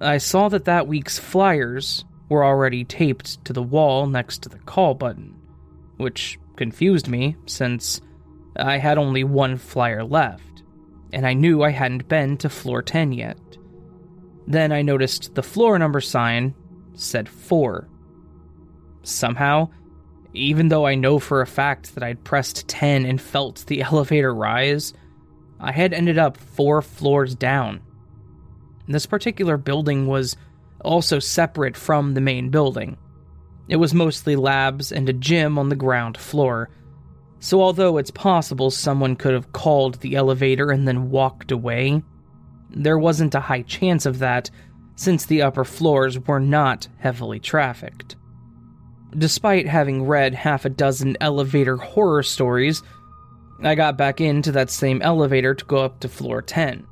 I 0.00 0.18
saw 0.18 0.48
that 0.48 0.66
that 0.66 0.86
week's 0.86 1.18
flyers 1.18 2.04
were 2.28 2.44
already 2.44 2.84
taped 2.84 3.44
to 3.44 3.52
the 3.52 3.62
wall 3.62 4.06
next 4.06 4.38
to 4.42 4.48
the 4.48 4.58
call 4.60 4.94
button, 4.94 5.34
which 5.96 6.38
confused 6.56 7.08
me 7.08 7.36
since 7.46 8.00
I 8.56 8.78
had 8.78 8.98
only 8.98 9.24
one 9.24 9.56
flyer 9.56 10.04
left, 10.04 10.62
and 11.12 11.26
I 11.26 11.34
knew 11.34 11.62
I 11.62 11.70
hadn't 11.70 12.08
been 12.08 12.36
to 12.38 12.48
floor 12.48 12.82
10 12.82 13.12
yet. 13.12 13.38
Then 14.46 14.70
I 14.70 14.82
noticed 14.82 15.34
the 15.34 15.42
floor 15.42 15.78
number 15.78 16.00
sign 16.00 16.54
said 16.94 17.28
4. 17.28 17.88
Somehow, 19.02 19.70
even 20.34 20.68
though 20.68 20.86
I 20.86 20.94
know 20.94 21.18
for 21.18 21.40
a 21.40 21.46
fact 21.46 21.94
that 21.94 22.04
I'd 22.04 22.22
pressed 22.22 22.68
10 22.68 23.06
and 23.06 23.20
felt 23.20 23.64
the 23.66 23.82
elevator 23.92 24.32
rise, 24.32 24.94
I 25.62 25.70
had 25.70 25.94
ended 25.94 26.18
up 26.18 26.36
four 26.36 26.82
floors 26.82 27.36
down. 27.36 27.80
This 28.88 29.06
particular 29.06 29.56
building 29.56 30.08
was 30.08 30.36
also 30.84 31.20
separate 31.20 31.76
from 31.76 32.14
the 32.14 32.20
main 32.20 32.50
building. 32.50 32.98
It 33.68 33.76
was 33.76 33.94
mostly 33.94 34.34
labs 34.34 34.90
and 34.90 35.08
a 35.08 35.12
gym 35.12 35.58
on 35.58 35.68
the 35.68 35.76
ground 35.76 36.18
floor. 36.18 36.68
So, 37.38 37.62
although 37.62 37.96
it's 37.96 38.10
possible 38.10 38.70
someone 38.70 39.14
could 39.14 39.34
have 39.34 39.52
called 39.52 40.00
the 40.00 40.16
elevator 40.16 40.70
and 40.70 40.86
then 40.86 41.10
walked 41.10 41.52
away, 41.52 42.02
there 42.70 42.98
wasn't 42.98 43.36
a 43.36 43.40
high 43.40 43.62
chance 43.62 44.04
of 44.04 44.18
that 44.18 44.50
since 44.96 45.26
the 45.26 45.42
upper 45.42 45.64
floors 45.64 46.18
were 46.18 46.40
not 46.40 46.88
heavily 46.98 47.38
trafficked. 47.38 48.16
Despite 49.16 49.68
having 49.68 50.06
read 50.06 50.34
half 50.34 50.64
a 50.64 50.70
dozen 50.70 51.16
elevator 51.20 51.76
horror 51.76 52.22
stories, 52.22 52.82
I 53.64 53.74
got 53.74 53.96
back 53.96 54.20
into 54.20 54.50
that 54.52 54.70
same 54.70 55.00
elevator 55.02 55.54
to 55.54 55.64
go 55.64 55.78
up 55.78 56.00
to 56.00 56.08
floor 56.08 56.42
10. 56.42 56.86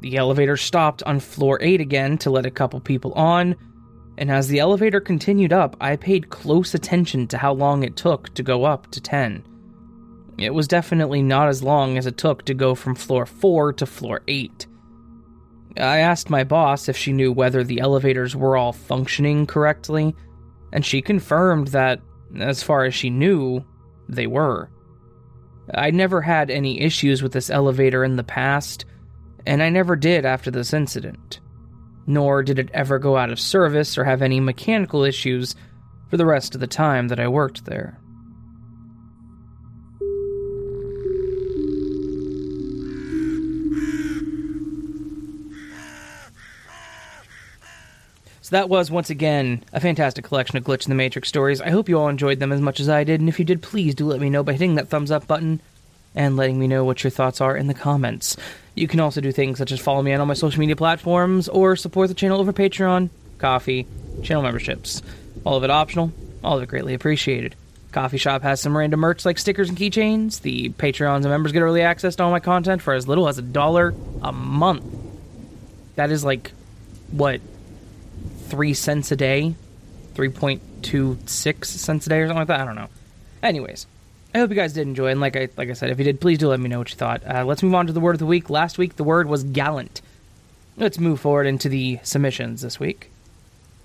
The 0.00 0.16
elevator 0.16 0.56
stopped 0.56 1.02
on 1.04 1.20
floor 1.20 1.58
8 1.60 1.80
again 1.80 2.18
to 2.18 2.30
let 2.30 2.46
a 2.46 2.50
couple 2.50 2.80
people 2.80 3.12
on, 3.12 3.54
and 4.18 4.30
as 4.30 4.48
the 4.48 4.58
elevator 4.58 5.00
continued 5.00 5.52
up, 5.52 5.76
I 5.80 5.96
paid 5.96 6.30
close 6.30 6.74
attention 6.74 7.26
to 7.28 7.38
how 7.38 7.52
long 7.52 7.82
it 7.82 7.96
took 7.96 8.32
to 8.34 8.42
go 8.42 8.64
up 8.64 8.90
to 8.92 9.00
10. 9.00 9.44
It 10.38 10.54
was 10.54 10.66
definitely 10.66 11.22
not 11.22 11.48
as 11.48 11.62
long 11.62 11.98
as 11.98 12.06
it 12.06 12.16
took 12.16 12.44
to 12.46 12.54
go 12.54 12.74
from 12.74 12.94
floor 12.94 13.26
4 13.26 13.74
to 13.74 13.86
floor 13.86 14.22
8. 14.26 14.66
I 15.76 15.98
asked 15.98 16.30
my 16.30 16.44
boss 16.44 16.88
if 16.88 16.96
she 16.96 17.12
knew 17.12 17.32
whether 17.32 17.64
the 17.64 17.80
elevators 17.80 18.34
were 18.34 18.56
all 18.56 18.72
functioning 18.72 19.46
correctly, 19.46 20.16
and 20.72 20.84
she 20.84 21.02
confirmed 21.02 21.68
that, 21.68 22.00
as 22.38 22.62
far 22.62 22.84
as 22.84 22.94
she 22.94 23.10
knew, 23.10 23.64
they 24.08 24.26
were. 24.26 24.70
I 25.74 25.90
never 25.90 26.20
had 26.20 26.50
any 26.50 26.80
issues 26.80 27.22
with 27.22 27.32
this 27.32 27.50
elevator 27.50 28.04
in 28.04 28.16
the 28.16 28.24
past, 28.24 28.84
and 29.46 29.62
I 29.62 29.68
never 29.68 29.96
did 29.96 30.24
after 30.24 30.50
this 30.50 30.72
incident. 30.72 31.40
Nor 32.06 32.42
did 32.42 32.58
it 32.58 32.70
ever 32.74 32.98
go 32.98 33.16
out 33.16 33.30
of 33.30 33.40
service 33.40 33.96
or 33.96 34.04
have 34.04 34.22
any 34.22 34.40
mechanical 34.40 35.04
issues 35.04 35.54
for 36.08 36.16
the 36.16 36.26
rest 36.26 36.54
of 36.54 36.60
the 36.60 36.66
time 36.66 37.08
that 37.08 37.20
I 37.20 37.28
worked 37.28 37.64
there. 37.64 37.98
That 48.52 48.68
was 48.68 48.90
once 48.90 49.08
again 49.08 49.64
a 49.72 49.80
fantastic 49.80 50.26
collection 50.26 50.58
of 50.58 50.64
Glitch 50.64 50.84
in 50.84 50.90
the 50.90 50.94
Matrix 50.94 51.26
stories. 51.26 51.62
I 51.62 51.70
hope 51.70 51.88
you 51.88 51.98
all 51.98 52.08
enjoyed 52.08 52.38
them 52.38 52.52
as 52.52 52.60
much 52.60 52.80
as 52.80 52.88
I 52.90 53.02
did, 53.02 53.18
and 53.18 53.30
if 53.30 53.38
you 53.38 53.46
did, 53.46 53.62
please 53.62 53.94
do 53.94 54.04
let 54.04 54.20
me 54.20 54.28
know 54.28 54.42
by 54.42 54.52
hitting 54.52 54.74
that 54.74 54.88
thumbs 54.88 55.10
up 55.10 55.26
button 55.26 55.62
and 56.14 56.36
letting 56.36 56.58
me 56.58 56.66
know 56.66 56.84
what 56.84 57.02
your 57.02 57.10
thoughts 57.10 57.40
are 57.40 57.56
in 57.56 57.66
the 57.66 57.72
comments. 57.72 58.36
You 58.74 58.86
can 58.88 59.00
also 59.00 59.22
do 59.22 59.32
things 59.32 59.56
such 59.56 59.72
as 59.72 59.80
follow 59.80 60.02
me 60.02 60.12
on 60.12 60.20
all 60.20 60.26
my 60.26 60.34
social 60.34 60.60
media 60.60 60.76
platforms 60.76 61.48
or 61.48 61.76
support 61.76 62.08
the 62.08 62.14
channel 62.14 62.40
over 62.40 62.52
Patreon, 62.52 63.08
Ko-fi, 63.38 63.86
channel 64.22 64.42
memberships. 64.42 65.00
All 65.46 65.56
of 65.56 65.64
it 65.64 65.70
optional, 65.70 66.12
all 66.44 66.58
of 66.58 66.62
it 66.62 66.68
greatly 66.68 66.92
appreciated. 66.92 67.54
Ko-fi 67.92 68.18
Shop 68.18 68.42
has 68.42 68.60
some 68.60 68.76
random 68.76 69.00
merch 69.00 69.24
like 69.24 69.38
stickers 69.38 69.70
and 69.70 69.78
keychains. 69.78 70.42
The 70.42 70.68
Patreons 70.68 71.22
and 71.22 71.30
members 71.30 71.52
get 71.52 71.62
early 71.62 71.80
access 71.80 72.16
to 72.16 72.24
all 72.24 72.30
my 72.30 72.40
content 72.40 72.82
for 72.82 72.92
as 72.92 73.08
little 73.08 73.28
as 73.28 73.38
a 73.38 73.42
dollar 73.42 73.94
a 74.20 74.30
month. 74.30 74.84
That 75.96 76.10
is 76.10 76.22
like, 76.22 76.52
what, 77.12 77.40
three 78.52 78.74
cents 78.74 79.10
a 79.10 79.16
day, 79.16 79.54
three 80.12 80.28
point 80.28 80.60
two 80.82 81.18
six 81.24 81.70
cents 81.70 82.06
a 82.06 82.10
day 82.10 82.20
or 82.20 82.26
something 82.26 82.40
like 82.40 82.48
that. 82.48 82.60
I 82.60 82.64
don't 82.66 82.76
know. 82.76 82.90
Anyways, 83.42 83.86
I 84.34 84.38
hope 84.38 84.50
you 84.50 84.56
guys 84.56 84.74
did 84.74 84.86
enjoy, 84.86 85.06
and 85.06 85.22
like 85.22 85.36
I 85.36 85.48
like 85.56 85.70
I 85.70 85.72
said, 85.72 85.88
if 85.88 85.96
you 85.96 86.04
did, 86.04 86.20
please 86.20 86.36
do 86.36 86.48
let 86.48 86.60
me 86.60 86.68
know 86.68 86.78
what 86.78 86.90
you 86.90 86.96
thought. 86.96 87.22
Uh, 87.26 87.46
let's 87.46 87.62
move 87.62 87.74
on 87.74 87.86
to 87.86 87.94
the 87.94 88.00
word 88.00 88.14
of 88.14 88.18
the 88.18 88.26
week. 88.26 88.50
Last 88.50 88.76
week, 88.76 88.96
the 88.96 89.04
word 89.04 89.26
was 89.26 89.42
gallant. 89.42 90.02
Let's 90.76 90.98
move 90.98 91.18
forward 91.18 91.46
into 91.46 91.70
the 91.70 91.98
submissions 92.02 92.60
this 92.60 92.78
week. 92.78 93.10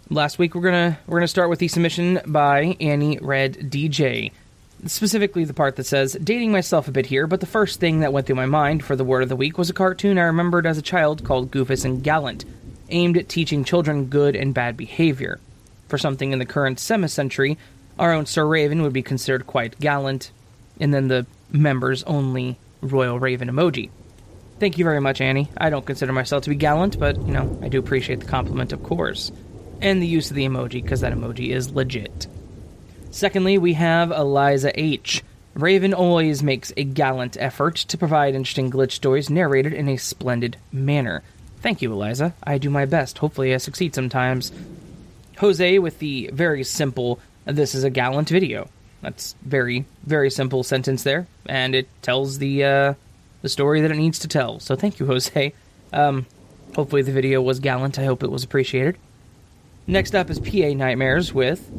Last 0.10 0.38
week, 0.38 0.54
we're 0.54 0.62
gonna 0.64 1.00
we're 1.08 1.20
gonna 1.20 1.30
start 1.30 1.50
with 1.50 1.60
the 1.60 1.70
submission 1.70 2.20
by 2.26 2.76
Annie 2.82 3.20
Red 3.22 3.72
DJ. 3.72 4.34
Specifically, 4.86 5.46
the 5.46 5.54
part 5.54 5.78
that 5.78 5.86
says, 5.86 6.18
dating 6.22 6.52
myself 6.52 6.90
a 6.90 6.92
bit 6.92 7.06
here, 7.06 7.26
but 7.26 7.40
the 7.40 7.46
first 7.46 7.80
thing 7.80 8.02
that 8.02 8.12
went 8.12 8.28
through 8.28 8.36
my 8.36 8.46
mind 8.46 8.84
for 8.84 8.98
the 8.98 9.06
word 9.06 9.24
of 9.24 9.30
the 9.30 9.36
week 9.38 9.58
was 9.58 9.70
a 9.70 9.74
cartoon 9.74 10.20
I 10.20 10.24
remembered 10.24 10.68
as 10.68 10.78
a 10.78 10.84
child 10.84 11.24
called 11.24 11.52
Goofus 11.52 11.86
and 11.86 12.04
Gallant 12.04 12.44
aimed 12.90 13.18
at 13.18 13.30
teaching 13.30 13.64
children 13.64 14.06
good 14.06 14.36
and 14.36 14.54
bad 14.54 14.78
behavior. 14.78 15.40
For 15.88 15.98
something 15.98 16.32
in 16.32 16.40
the 16.40 16.46
current 16.46 16.80
semi-century, 16.80 17.58
our 17.98 18.14
own 18.14 18.26
Sir 18.26 18.46
Raven 18.46 18.82
would 18.82 18.94
be 18.94 19.02
considered 19.02 19.48
quite 19.48 19.80
gallant, 19.80 20.32
and 20.80 20.94
then 20.94 21.08
the 21.08 21.26
members 21.52 22.04
only 22.04 22.58
Royal 22.82 23.20
Raven 23.20 23.50
emoji. 23.50 23.90
Thank 24.60 24.78
you 24.78 24.84
very 24.86 25.00
much, 25.00 25.22
Annie. 25.22 25.50
I 25.58 25.70
don't 25.70 25.86
consider 25.86 26.14
myself 26.14 26.44
to 26.44 26.50
be 26.50 26.56
gallant, 26.56 27.00
but, 27.00 27.16
you 27.18 27.32
know, 27.32 27.60
I 27.62 27.70
do 27.70 27.80
appreciate 27.80 28.20
the 28.20 28.26
compliment, 28.26 28.74
of 28.74 28.84
course. 28.84 29.32
And 29.82 30.02
the 30.02 30.08
use 30.08 30.30
of 30.30 30.36
the 30.36 30.46
emoji, 30.46 30.82
because 30.82 31.02
that 31.02 31.14
emoji 31.14 31.50
is 31.50 31.72
legit. 31.72 32.28
Secondly, 33.12 33.58
we 33.58 33.74
have 33.74 34.12
Eliza 34.12 34.78
H. 34.80 35.24
Raven 35.54 35.94
always 35.94 36.44
makes 36.44 36.72
a 36.76 36.84
gallant 36.84 37.38
effort 37.40 37.76
to 37.78 37.98
provide 37.98 38.36
interesting 38.36 38.70
glitch 38.70 38.92
stories 38.92 39.30
narrated 39.30 39.74
in 39.74 39.90
a 39.90 39.98
splendid 39.98 40.58
manner. 40.72 41.24
Thank 41.62 41.82
you, 41.82 41.92
Eliza. 41.92 42.34
I 42.44 42.58
do 42.58 42.70
my 42.70 42.86
best. 42.86 43.18
Hopefully, 43.18 43.54
I 43.54 43.58
succeed 43.58 43.96
sometimes. 43.96 44.52
Jose 45.38 45.80
with 45.80 46.00
the 46.00 46.30
very 46.34 46.64
simple, 46.64 47.20
this 47.46 47.76
is 47.76 47.84
a 47.84 47.90
gallant 47.90 48.30
video. 48.30 48.70
That's 49.02 49.36
very, 49.44 49.86
very 50.04 50.30
simple 50.30 50.64
sentence 50.64 51.04
there, 51.04 51.28
and 51.46 51.76
it 51.76 51.88
tells 52.02 52.40
the 52.40 52.64
uh, 52.64 52.94
the 53.44 53.50
story 53.50 53.82
that 53.82 53.92
it 53.92 53.98
needs 53.98 54.20
to 54.20 54.28
tell. 54.28 54.60
So 54.60 54.76
thank 54.76 55.00
you, 55.00 55.06
Jose. 55.06 55.54
Um, 55.94 56.26
hopefully 56.76 57.04
the 57.04 57.12
video 57.12 57.42
was 57.42 57.60
gallant. 57.60 58.00
I 58.00 58.06
hope 58.06 58.24
it 58.24 58.32
was 58.32 58.44
appreciated. 58.44 58.98
Next 59.86 60.16
up 60.16 60.30
is 60.30 60.40
PA 60.40 60.74
Nightmares 60.74 61.34
with 61.34 61.70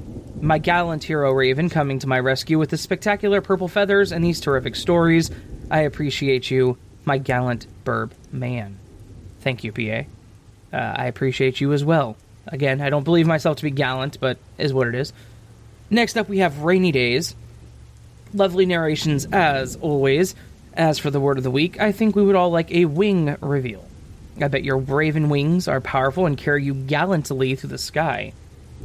my 0.40 0.58
gallant 0.58 1.04
hero 1.04 1.32
Raven 1.32 1.68
coming 1.68 1.98
to 1.98 2.06
my 2.06 2.20
rescue 2.20 2.58
with 2.58 2.70
his 2.70 2.80
spectacular 2.80 3.40
purple 3.40 3.68
feathers 3.68 4.12
and 4.12 4.24
these 4.24 4.40
terrific 4.40 4.76
stories. 4.76 5.30
I 5.70 5.80
appreciate 5.80 6.50
you, 6.50 6.78
my 7.04 7.18
gallant 7.18 7.66
burb 7.84 8.12
man. 8.32 8.78
Thank 9.40 9.64
you, 9.64 9.72
PA. 9.72 10.08
Uh, 10.72 10.76
I 10.76 11.06
appreciate 11.06 11.60
you 11.60 11.72
as 11.72 11.84
well. 11.84 12.16
Again, 12.46 12.80
I 12.80 12.90
don't 12.90 13.04
believe 13.04 13.26
myself 13.26 13.58
to 13.58 13.62
be 13.62 13.70
gallant, 13.70 14.20
but 14.20 14.38
is 14.56 14.72
what 14.72 14.88
it 14.88 14.94
is. 14.94 15.12
Next 15.90 16.16
up, 16.16 16.28
we 16.28 16.38
have 16.38 16.60
Rainy 16.60 16.92
Days. 16.92 17.34
Lovely 18.34 18.66
narrations 18.66 19.26
as 19.32 19.76
always. 19.76 20.34
As 20.74 20.98
for 20.98 21.10
the 21.10 21.20
word 21.20 21.38
of 21.38 21.44
the 21.44 21.50
week, 21.50 21.80
I 21.80 21.92
think 21.92 22.14
we 22.14 22.22
would 22.22 22.36
all 22.36 22.50
like 22.50 22.70
a 22.70 22.84
wing 22.84 23.36
reveal. 23.40 23.84
I 24.40 24.48
bet 24.48 24.64
your 24.64 24.78
raven 24.78 25.28
wings 25.28 25.66
are 25.66 25.80
powerful 25.80 26.26
and 26.26 26.38
carry 26.38 26.62
you 26.62 26.74
gallantly 26.74 27.56
through 27.56 27.70
the 27.70 27.78
sky. 27.78 28.32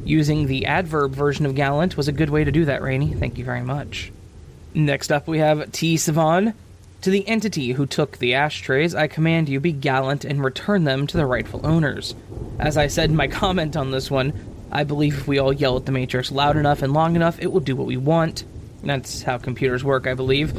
Using 0.04 0.46
the 0.46 0.66
adverb 0.66 1.12
version 1.12 1.46
of 1.46 1.54
gallant 1.54 1.96
was 1.96 2.08
a 2.08 2.12
good 2.12 2.30
way 2.30 2.42
to 2.42 2.50
do 2.50 2.64
that, 2.64 2.82
Rainy. 2.82 3.14
Thank 3.14 3.38
you 3.38 3.44
very 3.44 3.62
much. 3.62 4.12
Next 4.74 5.12
up, 5.12 5.28
we 5.28 5.38
have 5.38 5.70
T. 5.70 5.96
Savon. 5.96 6.54
To 7.04 7.10
the 7.10 7.28
entity 7.28 7.72
who 7.72 7.84
took 7.84 8.16
the 8.16 8.32
ashtrays, 8.32 8.94
I 8.94 9.08
command 9.08 9.50
you 9.50 9.60
be 9.60 9.72
gallant 9.72 10.24
and 10.24 10.42
return 10.42 10.84
them 10.84 11.06
to 11.08 11.18
the 11.18 11.26
rightful 11.26 11.60
owners. 11.62 12.14
As 12.58 12.78
I 12.78 12.86
said 12.86 13.10
in 13.10 13.16
my 13.16 13.28
comment 13.42 13.76
on 13.76 13.90
this 13.90 14.10
one, 14.10 14.32
I 14.72 14.84
believe 14.84 15.18
if 15.18 15.28
we 15.28 15.38
all 15.38 15.52
yell 15.52 15.76
at 15.76 15.84
the 15.84 15.92
Matrix 15.92 16.32
loud 16.32 16.56
enough 16.56 16.80
and 16.80 16.94
long 16.94 17.14
enough, 17.14 17.38
it 17.42 17.52
will 17.52 17.60
do 17.60 17.76
what 17.76 17.86
we 17.86 17.98
want. 17.98 18.44
That's 18.82 19.22
how 19.22 19.36
computers 19.36 19.84
work, 19.84 20.06
I 20.06 20.14
believe. 20.14 20.56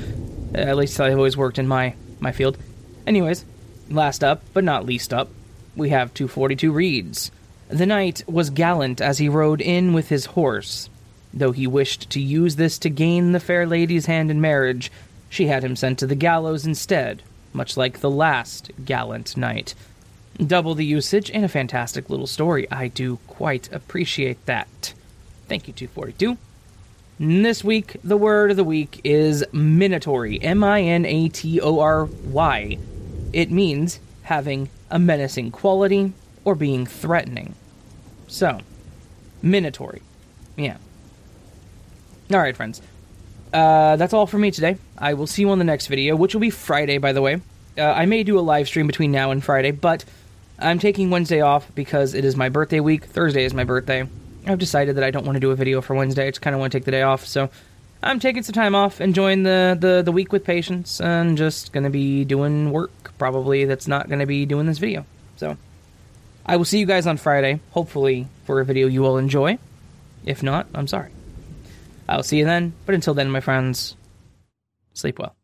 Uh, 0.53 0.59
at 0.59 0.77
least 0.77 0.99
I've 0.99 1.17
always 1.17 1.35
worked 1.35 1.57
in 1.57 1.67
my, 1.67 1.95
my 2.19 2.31
field. 2.31 2.59
Anyways, 3.07 3.43
last 3.89 4.23
up, 4.23 4.43
but 4.53 4.63
not 4.63 4.85
least 4.85 5.15
up, 5.15 5.29
we 5.75 5.89
have 5.89 6.13
242 6.13 6.71
reads. 6.71 7.31
The 7.69 7.87
knight 7.87 8.23
was 8.27 8.51
gallant 8.51 9.01
as 9.01 9.17
he 9.17 9.29
rode 9.29 9.61
in 9.61 9.93
with 9.93 10.09
his 10.09 10.25
horse. 10.25 10.91
Though 11.33 11.53
he 11.53 11.65
wished 11.65 12.11
to 12.11 12.21
use 12.21 12.55
this 12.55 12.77
to 12.77 12.89
gain 12.91 13.31
the 13.31 13.39
fair 13.39 13.65
lady's 13.65 14.05
hand 14.05 14.29
in 14.29 14.39
marriage, 14.39 14.91
she 15.29 15.47
had 15.47 15.63
him 15.63 15.75
sent 15.75 15.99
to 15.99 16.07
the 16.07 16.15
gallows 16.15 16.65
instead, 16.65 17.21
much 17.53 17.77
like 17.77 17.99
the 17.99 18.09
last 18.09 18.71
gallant 18.83 19.35
knight. 19.35 19.75
Double 20.37 20.75
the 20.75 20.85
usage 20.85 21.31
and 21.31 21.45
a 21.45 21.49
fantastic 21.49 22.09
little 22.09 22.27
story. 22.27 22.69
I 22.69 22.89
do 22.89 23.17
quite 23.27 23.71
appreciate 23.71 24.45
that. 24.45 24.93
Thank 25.47 25.67
you, 25.67 25.73
242. 25.73 26.37
This 27.17 27.63
week, 27.63 27.95
the 28.03 28.17
word 28.17 28.51
of 28.51 28.57
the 28.57 28.63
week 28.65 28.99
is 29.05 29.45
minatory. 29.53 30.37
M 30.41 30.63
I 30.63 30.81
N 30.81 31.05
A 31.05 31.29
T 31.29 31.61
O 31.61 31.79
R 31.79 32.05
Y. 32.05 32.77
It 33.31 33.51
means 33.51 33.99
having 34.23 34.69
a 34.91 34.99
menacing 34.99 35.51
quality 35.51 36.11
or 36.43 36.55
being 36.55 36.85
threatening. 36.85 37.55
So, 38.27 38.59
minatory. 39.41 40.01
Yeah. 40.57 40.77
Alright, 42.33 42.57
friends 42.57 42.81
uh, 43.55 43.95
that's 43.95 44.13
all 44.13 44.27
for 44.27 44.37
me 44.37 44.51
today. 44.51 44.77
I 44.97 45.13
will 45.13 45.27
see 45.27 45.43
you 45.43 45.49
on 45.49 45.59
the 45.59 45.63
next 45.63 45.87
video, 45.87 46.17
which 46.17 46.33
will 46.33 46.41
be 46.41 46.49
Friday, 46.49 46.97
by 46.97 47.13
the 47.13 47.21
way. 47.21 47.41
Uh, 47.77 47.83
I 47.83 48.05
may 48.05 48.23
do 48.23 48.37
a 48.37 48.41
live 48.41 48.67
stream 48.67 48.85
between 48.85 49.13
now 49.13 49.31
and 49.31 49.41
Friday, 49.41 49.71
but 49.71 50.03
I'm 50.59 50.77
taking 50.77 51.09
Wednesday 51.09 51.39
off 51.39 51.73
because 51.73 52.13
it 52.13 52.25
is 52.25 52.35
my 52.35 52.49
birthday 52.49 52.81
week. 52.81 53.05
Thursday 53.05 53.45
is 53.45 53.53
my 53.53 53.63
birthday. 53.63 54.07
I've 54.45 54.59
decided 54.59 54.97
that 54.97 55.05
I 55.05 55.11
don't 55.11 55.25
want 55.25 55.37
to 55.37 55.39
do 55.39 55.51
a 55.51 55.55
video 55.55 55.79
for 55.79 55.95
Wednesday. 55.95 56.27
I 56.27 56.31
just 56.31 56.41
kind 56.41 56.53
of 56.53 56.59
want 56.59 56.73
to 56.73 56.77
take 56.77 56.83
the 56.83 56.91
day 56.91 57.01
off, 57.01 57.25
so 57.25 57.49
I'm 58.03 58.19
taking 58.19 58.43
some 58.43 58.53
time 58.53 58.75
off, 58.75 58.99
enjoying 58.99 59.43
the, 59.43 59.77
the, 59.79 60.01
the 60.03 60.11
week 60.11 60.33
with 60.33 60.43
patience, 60.43 60.99
and 60.99 61.37
just 61.37 61.71
going 61.71 61.85
to 61.85 61.89
be 61.89 62.25
doing 62.25 62.71
work, 62.71 63.13
probably, 63.17 63.63
that's 63.63 63.87
not 63.87 64.09
going 64.09 64.19
to 64.19 64.25
be 64.25 64.45
doing 64.45 64.65
this 64.65 64.79
video. 64.79 65.05
So, 65.37 65.55
I 66.45 66.57
will 66.57 66.65
see 66.65 66.79
you 66.79 66.85
guys 66.85 67.07
on 67.07 67.15
Friday, 67.15 67.61
hopefully, 67.71 68.27
for 68.43 68.59
a 68.59 68.65
video 68.65 68.87
you 68.87 69.01
will 69.01 69.17
enjoy. 69.17 69.57
If 70.25 70.43
not, 70.43 70.67
I'm 70.75 70.87
sorry. 70.87 71.14
I'll 72.07 72.23
see 72.23 72.37
you 72.37 72.45
then. 72.45 72.73
But 72.85 72.95
until 72.95 73.13
then, 73.13 73.29
my 73.29 73.41
friends, 73.41 73.95
sleep 74.93 75.19
well. 75.19 75.35